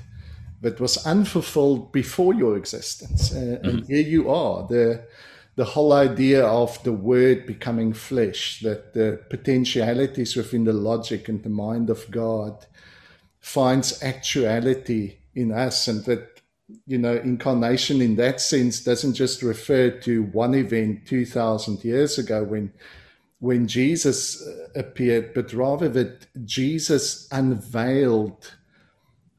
that 0.61 0.79
was 0.79 1.05
unfulfilled 1.05 1.91
before 1.91 2.33
your 2.33 2.55
existence. 2.55 3.31
Uh, 3.31 3.35
mm-hmm. 3.35 3.69
And 3.69 3.87
here 3.87 4.07
you 4.07 4.29
are, 4.29 4.67
the 4.67 5.03
the 5.57 5.65
whole 5.65 5.91
idea 5.91 6.45
of 6.45 6.81
the 6.83 6.93
word 6.93 7.45
becoming 7.45 7.93
flesh, 7.93 8.61
that 8.61 8.93
the 8.93 9.21
potentialities 9.29 10.35
within 10.35 10.63
the 10.63 10.73
logic 10.73 11.27
and 11.27 11.43
the 11.43 11.49
mind 11.49 11.89
of 11.89 12.09
God 12.09 12.65
finds 13.41 14.01
actuality 14.01 15.17
in 15.35 15.51
us, 15.51 15.87
and 15.87 16.05
that 16.05 16.41
you 16.87 16.97
know 16.97 17.15
incarnation 17.17 18.01
in 18.01 18.15
that 18.15 18.39
sense 18.39 18.83
doesn't 18.83 19.15
just 19.15 19.41
refer 19.41 19.89
to 19.89 20.23
one 20.23 20.53
event 20.53 21.05
two 21.05 21.25
thousand 21.25 21.83
years 21.83 22.17
ago 22.17 22.43
when 22.43 22.71
when 23.39 23.67
Jesus 23.67 24.41
uh, 24.41 24.67
appeared, 24.75 25.33
but 25.33 25.51
rather 25.51 25.89
that 25.89 26.27
Jesus 26.45 27.27
unveiled 27.31 28.53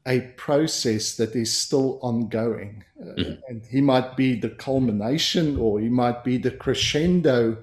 a 0.05 0.21
process 0.37 1.15
that 1.15 1.35
is 1.35 1.55
still 1.55 1.99
ongoing. 2.01 2.83
Uh, 2.99 3.05
mm-hmm. 3.05 3.41
and 3.47 3.65
he 3.65 3.81
might 3.81 4.17
be 4.17 4.35
the 4.35 4.49
culmination 4.49 5.57
or 5.57 5.79
he 5.79 5.89
might 5.89 6.23
be 6.23 6.37
the 6.37 6.51
crescendo 6.51 7.57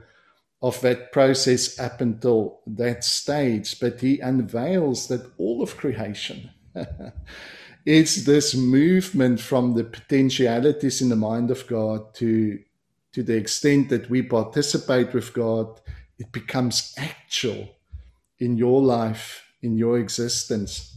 of 0.62 0.81
that 0.81 1.12
process 1.12 1.79
up 1.79 2.00
until 2.00 2.61
that 2.66 3.05
stage. 3.05 3.79
But 3.81 4.00
he 4.00 4.20
unveils 4.20 5.09
that 5.09 5.31
all 5.38 5.62
of 5.62 5.76
creation 5.76 6.50
is 7.87 8.24
this 8.24 8.55
movement 8.55 9.40
from 9.40 9.74
the 9.74 9.85
potentialities 9.85 11.00
in 11.00 11.09
the 11.09 11.16
mind 11.16 11.50
of 11.50 11.66
God 11.66 12.14
to, 12.14 12.59
to 13.12 13.22
the 13.22 13.37
extent 13.37 13.88
that 13.90 14.09
we 14.11 14.22
participate 14.22 15.12
with 15.12 15.33
God 15.33 15.81
it 16.20 16.31
becomes 16.33 16.94
actual 16.98 17.66
in 18.38 18.59
your 18.59 18.83
life, 18.83 19.42
in 19.62 19.79
your 19.79 19.98
existence. 19.98 20.94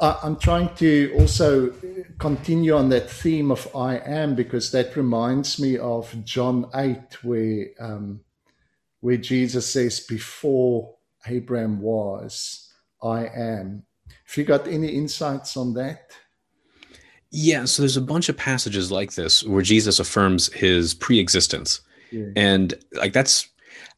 I'm 0.00 0.36
trying 0.36 0.74
to 0.76 1.14
also 1.18 1.72
continue 2.18 2.74
on 2.74 2.88
that 2.90 3.10
theme 3.10 3.50
of 3.50 3.74
I 3.76 3.98
am 3.98 4.34
because 4.34 4.70
that 4.72 4.96
reminds 4.96 5.60
me 5.60 5.78
of 5.78 6.14
John 6.24 6.70
8, 6.74 7.24
where, 7.24 7.66
um, 7.80 8.20
where 9.00 9.16
Jesus 9.16 9.70
says, 9.70 10.00
Before 10.00 10.96
Abraham 11.26 11.80
was, 11.80 12.72
I 13.02 13.26
am. 13.26 13.84
Have 14.26 14.36
you 14.36 14.44
got 14.44 14.66
any 14.66 14.88
insights 14.88 15.56
on 15.56 15.74
that? 15.74 16.10
Yeah, 17.30 17.64
so 17.64 17.82
there's 17.82 17.96
a 17.96 18.00
bunch 18.00 18.28
of 18.28 18.36
passages 18.36 18.92
like 18.92 19.14
this 19.14 19.42
where 19.42 19.62
Jesus 19.62 19.98
affirms 19.98 20.52
his 20.52 20.94
pre-existence. 20.94 21.80
Yeah. 22.12 22.26
And 22.36 22.74
like 22.92 23.12
that's 23.12 23.48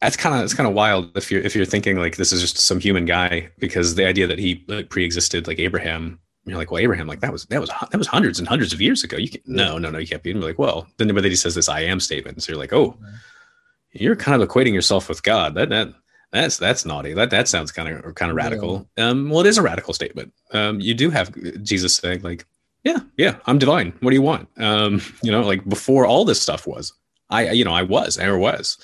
that's 0.01 0.15
kind 0.17 0.35
of 0.35 0.43
it's 0.43 0.53
kind 0.53 0.67
of 0.67 0.75
wild 0.75 1.15
if 1.17 1.31
you're 1.31 1.41
if 1.41 1.55
you're 1.55 1.65
thinking 1.65 1.97
like 1.97 2.17
this 2.17 2.31
is 2.31 2.41
just 2.41 2.57
some 2.57 2.79
human 2.79 3.05
guy 3.05 3.49
because 3.57 3.95
the 3.95 4.05
idea 4.05 4.27
that 4.27 4.39
he 4.39 4.63
like 4.67 4.89
pre-existed 4.89 5.47
like 5.47 5.59
Abraham 5.59 6.19
you're 6.45 6.57
like 6.57 6.71
well 6.71 6.79
Abraham 6.81 7.07
like 7.07 7.19
that 7.21 7.31
was 7.31 7.45
that 7.45 7.59
was 7.59 7.69
that 7.91 7.97
was 7.97 8.07
hundreds 8.07 8.39
and 8.39 8.47
hundreds 8.47 8.73
of 8.73 8.81
years 8.81 9.03
ago. 9.03 9.17
You 9.17 9.29
can 9.29 9.41
no 9.45 9.77
no 9.77 9.89
no 9.89 9.97
you 9.97 10.07
can't 10.07 10.23
be 10.23 10.31
and 10.31 10.39
you're 10.39 10.49
like 10.49 10.59
well 10.59 10.87
then 10.97 11.07
but 11.13 11.21
then 11.21 11.31
he 11.31 11.35
says 11.35 11.55
this 11.55 11.69
I 11.69 11.81
am 11.81 11.99
statement 11.99 12.41
so 12.43 12.51
you're 12.51 12.59
like 12.59 12.73
oh 12.73 12.97
you're 13.91 14.15
kind 14.15 14.41
of 14.41 14.47
equating 14.47 14.73
yourself 14.73 15.09
with 15.09 15.23
God. 15.23 15.55
That 15.55 15.69
that 15.69 15.93
that's 16.31 16.57
that's 16.57 16.85
naughty. 16.85 17.13
That 17.13 17.31
that 17.31 17.47
sounds 17.47 17.71
kind 17.71 17.89
of 17.89 18.15
kind 18.15 18.29
of 18.29 18.37
radical. 18.37 18.87
Yeah. 18.97 19.09
um 19.09 19.29
well 19.29 19.41
it 19.41 19.47
is 19.47 19.57
a 19.57 19.63
radical 19.63 19.93
statement. 19.93 20.33
Um 20.53 20.79
you 20.79 20.93
do 20.93 21.09
have 21.09 21.33
Jesus 21.63 21.95
saying 21.95 22.21
like 22.21 22.45
yeah 22.83 22.99
yeah 23.17 23.37
I'm 23.47 23.57
divine. 23.57 23.93
What 24.01 24.11
do 24.11 24.15
you 24.15 24.21
want? 24.21 24.47
Um 24.57 25.01
you 25.23 25.31
know 25.31 25.41
like 25.41 25.67
before 25.67 26.05
all 26.05 26.23
this 26.23 26.41
stuff 26.41 26.67
was 26.67 26.93
I 27.29 27.51
you 27.51 27.65
know 27.65 27.73
I 27.73 27.81
was 27.81 28.15
there 28.15 28.37
was 28.37 28.77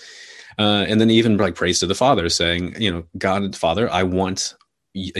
uh, 0.57 0.85
and 0.87 0.99
then 0.99 1.09
even 1.09 1.37
like 1.37 1.55
praise 1.55 1.79
to 1.79 1.87
the 1.87 1.95
Father, 1.95 2.29
saying, 2.29 2.81
you 2.81 2.91
know, 2.91 3.03
God, 3.17 3.55
Father, 3.55 3.89
I 3.91 4.03
want 4.03 4.55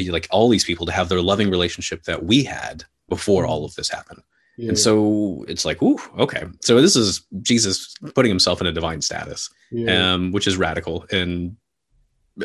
like 0.08 0.28
all 0.30 0.50
these 0.50 0.64
people 0.64 0.86
to 0.86 0.92
have 0.92 1.10
their 1.10 1.22
loving 1.22 1.50
relationship 1.50 2.04
that 2.04 2.24
we 2.26 2.44
had 2.44 2.84
before 3.10 3.46
all 3.46 3.66
of 3.66 3.76
this 3.76 3.90
happened. 3.90 4.22
Yeah. 4.58 4.70
And 4.70 4.78
so 4.78 5.44
it's 5.48 5.66
like, 5.66 5.82
ooh, 5.82 5.98
okay. 6.20 6.44
So 6.62 6.80
this 6.80 6.96
is 6.96 7.22
Jesus 7.42 7.96
putting 8.14 8.30
himself 8.30 8.62
in 8.62 8.68
a 8.68 8.72
divine 8.72 9.02
status, 9.02 9.50
yeah. 9.72 10.14
um, 10.14 10.32
which 10.32 10.46
is 10.46 10.58
radical 10.58 11.06
and 11.12 11.58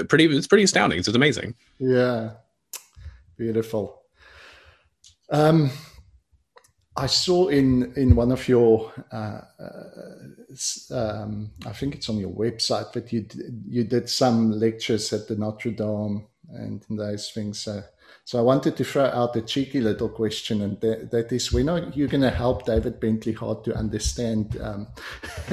pretty. 0.09 0.25
It's 0.25 0.47
pretty 0.47 0.65
astounding. 0.65 0.99
It's, 0.99 1.09
it's 1.09 1.17
amazing. 1.17 1.55
Yeah, 1.79 2.31
beautiful. 3.37 4.03
Um, 5.31 5.71
I 6.99 7.07
saw 7.07 7.47
in 7.47 7.93
in 7.95 8.17
one 8.17 8.33
of 8.33 8.49
your, 8.49 8.93
uh, 9.13 9.41
uh, 9.61 10.95
um, 10.95 11.53
I 11.65 11.73
think 11.73 11.95
it's 11.95 12.09
on 12.09 12.19
your 12.19 12.33
website, 12.33 12.93
that 12.93 13.13
you 13.13 13.25
you 13.67 13.85
did 13.85 14.09
some 14.09 14.51
lectures 14.51 15.13
at 15.13 15.29
the 15.29 15.37
Notre 15.37 15.71
Dame 15.71 16.27
and 16.53 16.83
those 16.91 17.31
things. 17.31 17.61
So, 17.61 17.83
so 18.25 18.39
I 18.39 18.43
wanted 18.43 18.77
to 18.79 18.85
throw 18.85 19.05
out 19.05 19.37
a 19.37 19.43
cheeky 19.43 19.81
little 19.81 20.09
question, 20.09 20.61
and 20.61 20.81
that, 20.81 21.13
that 21.13 21.31
is, 21.31 21.53
when 21.53 21.69
are 21.69 21.79
you 21.95 22.09
going 22.09 22.23
to 22.23 22.31
help 22.31 22.67
David 22.67 22.99
Bentley 22.99 23.33
Hart 23.33 23.65
to 23.65 23.75
understand 23.75 24.59
um, 24.61 24.89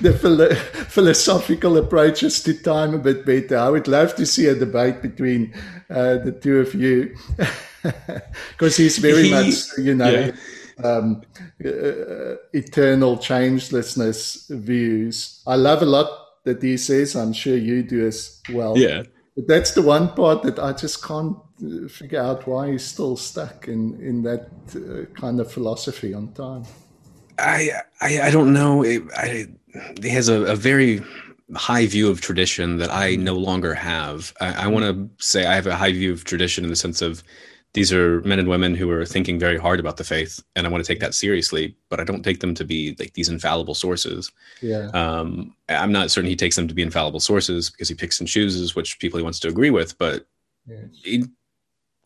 the 0.00 0.18
philo- 0.20 0.54
philosophical 0.54 1.78
approaches 1.78 2.42
to 2.42 2.52
time 2.54 2.94
a 2.94 2.98
bit 2.98 3.24
better? 3.24 3.56
I 3.56 3.70
would 3.70 3.88
love 3.88 4.14
to 4.16 4.26
see 4.26 4.48
a 4.48 4.54
debate 4.54 5.00
between 5.00 5.54
uh, 5.88 6.18
the 6.18 6.32
two 6.32 6.58
of 6.58 6.74
you. 6.74 7.16
because 8.50 8.76
he's 8.76 8.98
very 8.98 9.24
he, 9.24 9.30
much, 9.30 9.54
you 9.78 9.94
know, 9.94 10.10
yeah. 10.10 10.86
um, 10.86 11.22
uh, 11.64 12.36
eternal 12.52 13.16
changelessness 13.16 14.48
views. 14.50 15.42
I 15.46 15.56
love 15.56 15.82
a 15.82 15.86
lot 15.86 16.10
that 16.44 16.62
he 16.62 16.76
says. 16.76 17.16
I'm 17.16 17.32
sure 17.32 17.56
you 17.56 17.82
do 17.82 18.06
as 18.06 18.40
well. 18.52 18.76
Yeah. 18.76 19.04
But 19.36 19.46
that's 19.46 19.72
the 19.72 19.82
one 19.82 20.14
part 20.14 20.42
that 20.42 20.58
I 20.58 20.72
just 20.72 21.04
can't 21.04 21.36
uh, 21.64 21.88
figure 21.88 22.20
out 22.20 22.46
why 22.46 22.72
he's 22.72 22.84
still 22.84 23.16
stuck 23.16 23.68
in 23.68 24.00
in 24.00 24.22
that 24.22 24.50
uh, 24.74 25.20
kind 25.20 25.40
of 25.40 25.50
philosophy 25.50 26.14
on 26.14 26.32
time. 26.32 26.64
I 27.38 27.70
I, 28.00 28.20
I 28.22 28.30
don't 28.30 28.52
know. 28.52 28.82
It, 28.82 29.02
I, 29.16 29.46
he 30.02 30.08
has 30.08 30.28
a, 30.28 30.42
a 30.42 30.56
very 30.56 31.00
high 31.54 31.86
view 31.86 32.08
of 32.08 32.20
tradition 32.20 32.78
that 32.78 32.90
I 32.90 33.16
no 33.16 33.34
longer 33.34 33.74
have. 33.74 34.32
I, 34.40 34.64
I 34.64 34.66
want 34.68 34.84
to 34.84 35.24
say 35.24 35.46
I 35.46 35.54
have 35.54 35.66
a 35.66 35.76
high 35.76 35.92
view 35.92 36.12
of 36.12 36.24
tradition 36.24 36.64
in 36.64 36.70
the 36.70 36.76
sense 36.76 37.02
of 37.02 37.22
these 37.72 37.92
are 37.92 38.20
men 38.22 38.38
and 38.38 38.48
women 38.48 38.74
who 38.74 38.90
are 38.90 39.04
thinking 39.04 39.38
very 39.38 39.56
hard 39.56 39.80
about 39.80 39.96
the 39.96 40.04
faith 40.04 40.42
and 40.56 40.66
i 40.66 40.70
want 40.70 40.84
to 40.84 40.88
take 40.88 41.00
that 41.00 41.14
seriously 41.14 41.76
but 41.88 42.00
i 42.00 42.04
don't 42.04 42.22
take 42.22 42.40
them 42.40 42.54
to 42.54 42.64
be 42.64 42.96
like 42.98 43.12
these 43.14 43.28
infallible 43.28 43.74
sources. 43.74 44.30
Yeah. 44.60 44.90
Um 44.92 45.54
i'm 45.68 45.92
not 45.92 46.10
certain 46.10 46.30
he 46.30 46.36
takes 46.36 46.56
them 46.56 46.68
to 46.68 46.74
be 46.74 46.82
infallible 46.82 47.20
sources 47.20 47.70
because 47.70 47.88
he 47.88 47.94
picks 47.94 48.20
and 48.20 48.28
chooses 48.28 48.74
which 48.74 48.98
people 48.98 49.18
he 49.18 49.24
wants 49.24 49.40
to 49.40 49.48
agree 49.48 49.70
with 49.70 49.96
but 49.98 50.26
yes. 50.66 51.26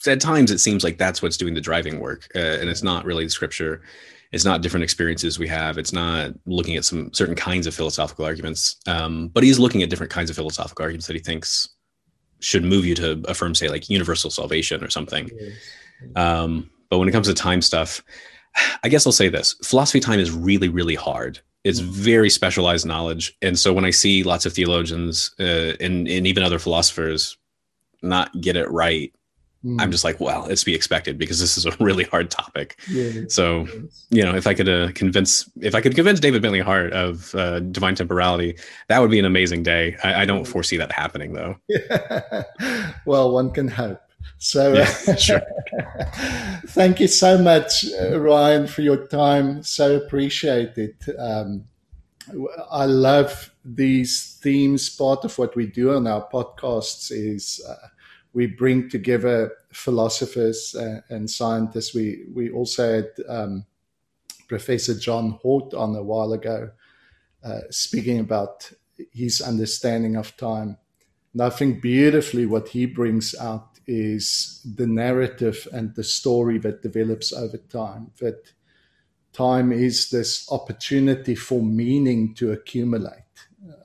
at 0.06 0.20
times 0.20 0.50
it 0.50 0.58
seems 0.58 0.84
like 0.84 0.98
that's 0.98 1.22
what's 1.22 1.36
doing 1.36 1.54
the 1.54 1.60
driving 1.60 2.00
work 2.00 2.28
uh, 2.34 2.38
and 2.60 2.68
it's 2.68 2.82
not 2.82 3.04
really 3.04 3.24
the 3.24 3.30
scripture. 3.30 3.82
It's 4.32 4.44
not 4.44 4.62
different 4.62 4.82
experiences 4.82 5.38
we 5.38 5.46
have. 5.46 5.78
It's 5.78 5.92
not 5.92 6.32
looking 6.44 6.74
at 6.74 6.84
some 6.84 7.12
certain 7.14 7.36
kinds 7.36 7.68
of 7.68 7.74
philosophical 7.74 8.24
arguments 8.24 8.76
um, 8.86 9.28
but 9.28 9.42
he's 9.44 9.58
looking 9.58 9.82
at 9.82 9.90
different 9.90 10.12
kinds 10.12 10.28
of 10.28 10.36
philosophical 10.36 10.82
arguments 10.82 11.06
that 11.06 11.16
he 11.16 11.22
thinks 11.22 11.68
should 12.44 12.64
move 12.64 12.84
you 12.84 12.94
to 12.96 13.22
affirm, 13.26 13.54
say, 13.54 13.68
like 13.68 13.88
universal 13.88 14.30
salvation 14.30 14.84
or 14.84 14.90
something. 14.90 15.30
Um, 16.16 16.70
but 16.90 16.98
when 16.98 17.08
it 17.08 17.12
comes 17.12 17.26
to 17.28 17.34
time 17.34 17.62
stuff, 17.62 18.02
I 18.82 18.88
guess 18.88 19.06
I'll 19.06 19.12
say 19.12 19.28
this 19.28 19.54
philosophy 19.64 20.00
time 20.00 20.20
is 20.20 20.30
really, 20.30 20.68
really 20.68 20.94
hard. 20.94 21.40
It's 21.64 21.80
mm. 21.80 21.86
very 21.86 22.30
specialized 22.30 22.86
knowledge. 22.86 23.36
And 23.42 23.58
so 23.58 23.72
when 23.72 23.84
I 23.84 23.90
see 23.90 24.22
lots 24.22 24.46
of 24.46 24.52
theologians 24.52 25.34
uh, 25.40 25.72
and, 25.80 26.06
and 26.06 26.26
even 26.26 26.42
other 26.42 26.58
philosophers 26.58 27.36
not 28.02 28.38
get 28.40 28.56
it 28.56 28.70
right, 28.70 29.12
Mm. 29.64 29.80
I'm 29.80 29.90
just 29.90 30.04
like, 30.04 30.20
well, 30.20 30.46
it's 30.46 30.60
to 30.60 30.66
be 30.66 30.74
expected 30.74 31.18
because 31.18 31.40
this 31.40 31.56
is 31.56 31.64
a 31.64 31.70
really 31.80 32.04
hard 32.04 32.30
topic. 32.30 32.78
Yeah, 32.88 33.22
so, 33.28 33.66
you 34.10 34.22
know, 34.22 34.34
if 34.34 34.46
I 34.46 34.54
could 34.54 34.68
uh, 34.68 34.92
convince, 34.92 35.50
if 35.60 35.74
I 35.74 35.80
could 35.80 35.94
convince 35.94 36.20
David 36.20 36.42
Bentley 36.42 36.60
Hart 36.60 36.92
of 36.92 37.34
uh, 37.34 37.60
divine 37.60 37.94
temporality, 37.94 38.56
that 38.88 39.00
would 39.00 39.10
be 39.10 39.18
an 39.18 39.24
amazing 39.24 39.62
day. 39.62 39.96
I, 40.04 40.22
I 40.22 40.24
don't 40.26 40.44
foresee 40.44 40.76
that 40.76 40.92
happening 40.92 41.32
though. 41.32 41.56
Well, 43.06 43.32
one 43.32 43.50
can 43.50 43.68
hope. 43.68 44.00
So, 44.38 44.72
yeah, 44.72 44.84
sure. 45.16 45.42
thank 46.68 47.00
you 47.00 47.06
so 47.06 47.38
much, 47.38 47.84
uh, 48.00 48.18
Ryan, 48.18 48.66
for 48.66 48.82
your 48.82 49.06
time. 49.06 49.62
So 49.62 49.96
appreciate 49.96 50.76
it. 50.76 50.96
Um, 51.18 51.64
I 52.70 52.86
love 52.86 53.50
these 53.64 54.38
themes. 54.42 54.88
Part 54.88 55.24
of 55.24 55.36
what 55.38 55.54
we 55.56 55.66
do 55.66 55.94
on 55.94 56.06
our 56.06 56.26
podcasts 56.28 57.10
is 57.10 57.64
uh, 57.68 57.88
we 58.34 58.46
bring 58.46 58.90
together 58.90 59.52
philosophers 59.72 60.74
uh, 60.74 61.00
and 61.08 61.30
scientists. 61.30 61.94
We 61.94 62.26
we 62.34 62.50
also 62.50 62.94
had 62.96 63.10
um, 63.28 63.64
Professor 64.48 64.94
John 64.94 65.38
Haught 65.42 65.72
on 65.72 65.94
a 65.96 66.02
while 66.02 66.32
ago, 66.32 66.70
uh, 67.42 67.60
speaking 67.70 68.18
about 68.18 68.70
his 69.12 69.40
understanding 69.40 70.16
of 70.16 70.36
time. 70.36 70.76
And 71.32 71.42
I 71.42 71.50
think 71.50 71.80
beautifully 71.80 72.46
what 72.46 72.68
he 72.68 72.86
brings 72.86 73.34
out 73.34 73.78
is 73.86 74.60
the 74.76 74.86
narrative 74.86 75.66
and 75.72 75.94
the 75.94 76.04
story 76.04 76.58
that 76.58 76.82
develops 76.82 77.32
over 77.32 77.56
time. 77.56 78.12
That 78.20 78.52
time 79.32 79.72
is 79.72 80.10
this 80.10 80.50
opportunity 80.50 81.34
for 81.34 81.60
meaning 81.62 82.34
to 82.34 82.52
accumulate. 82.52 83.20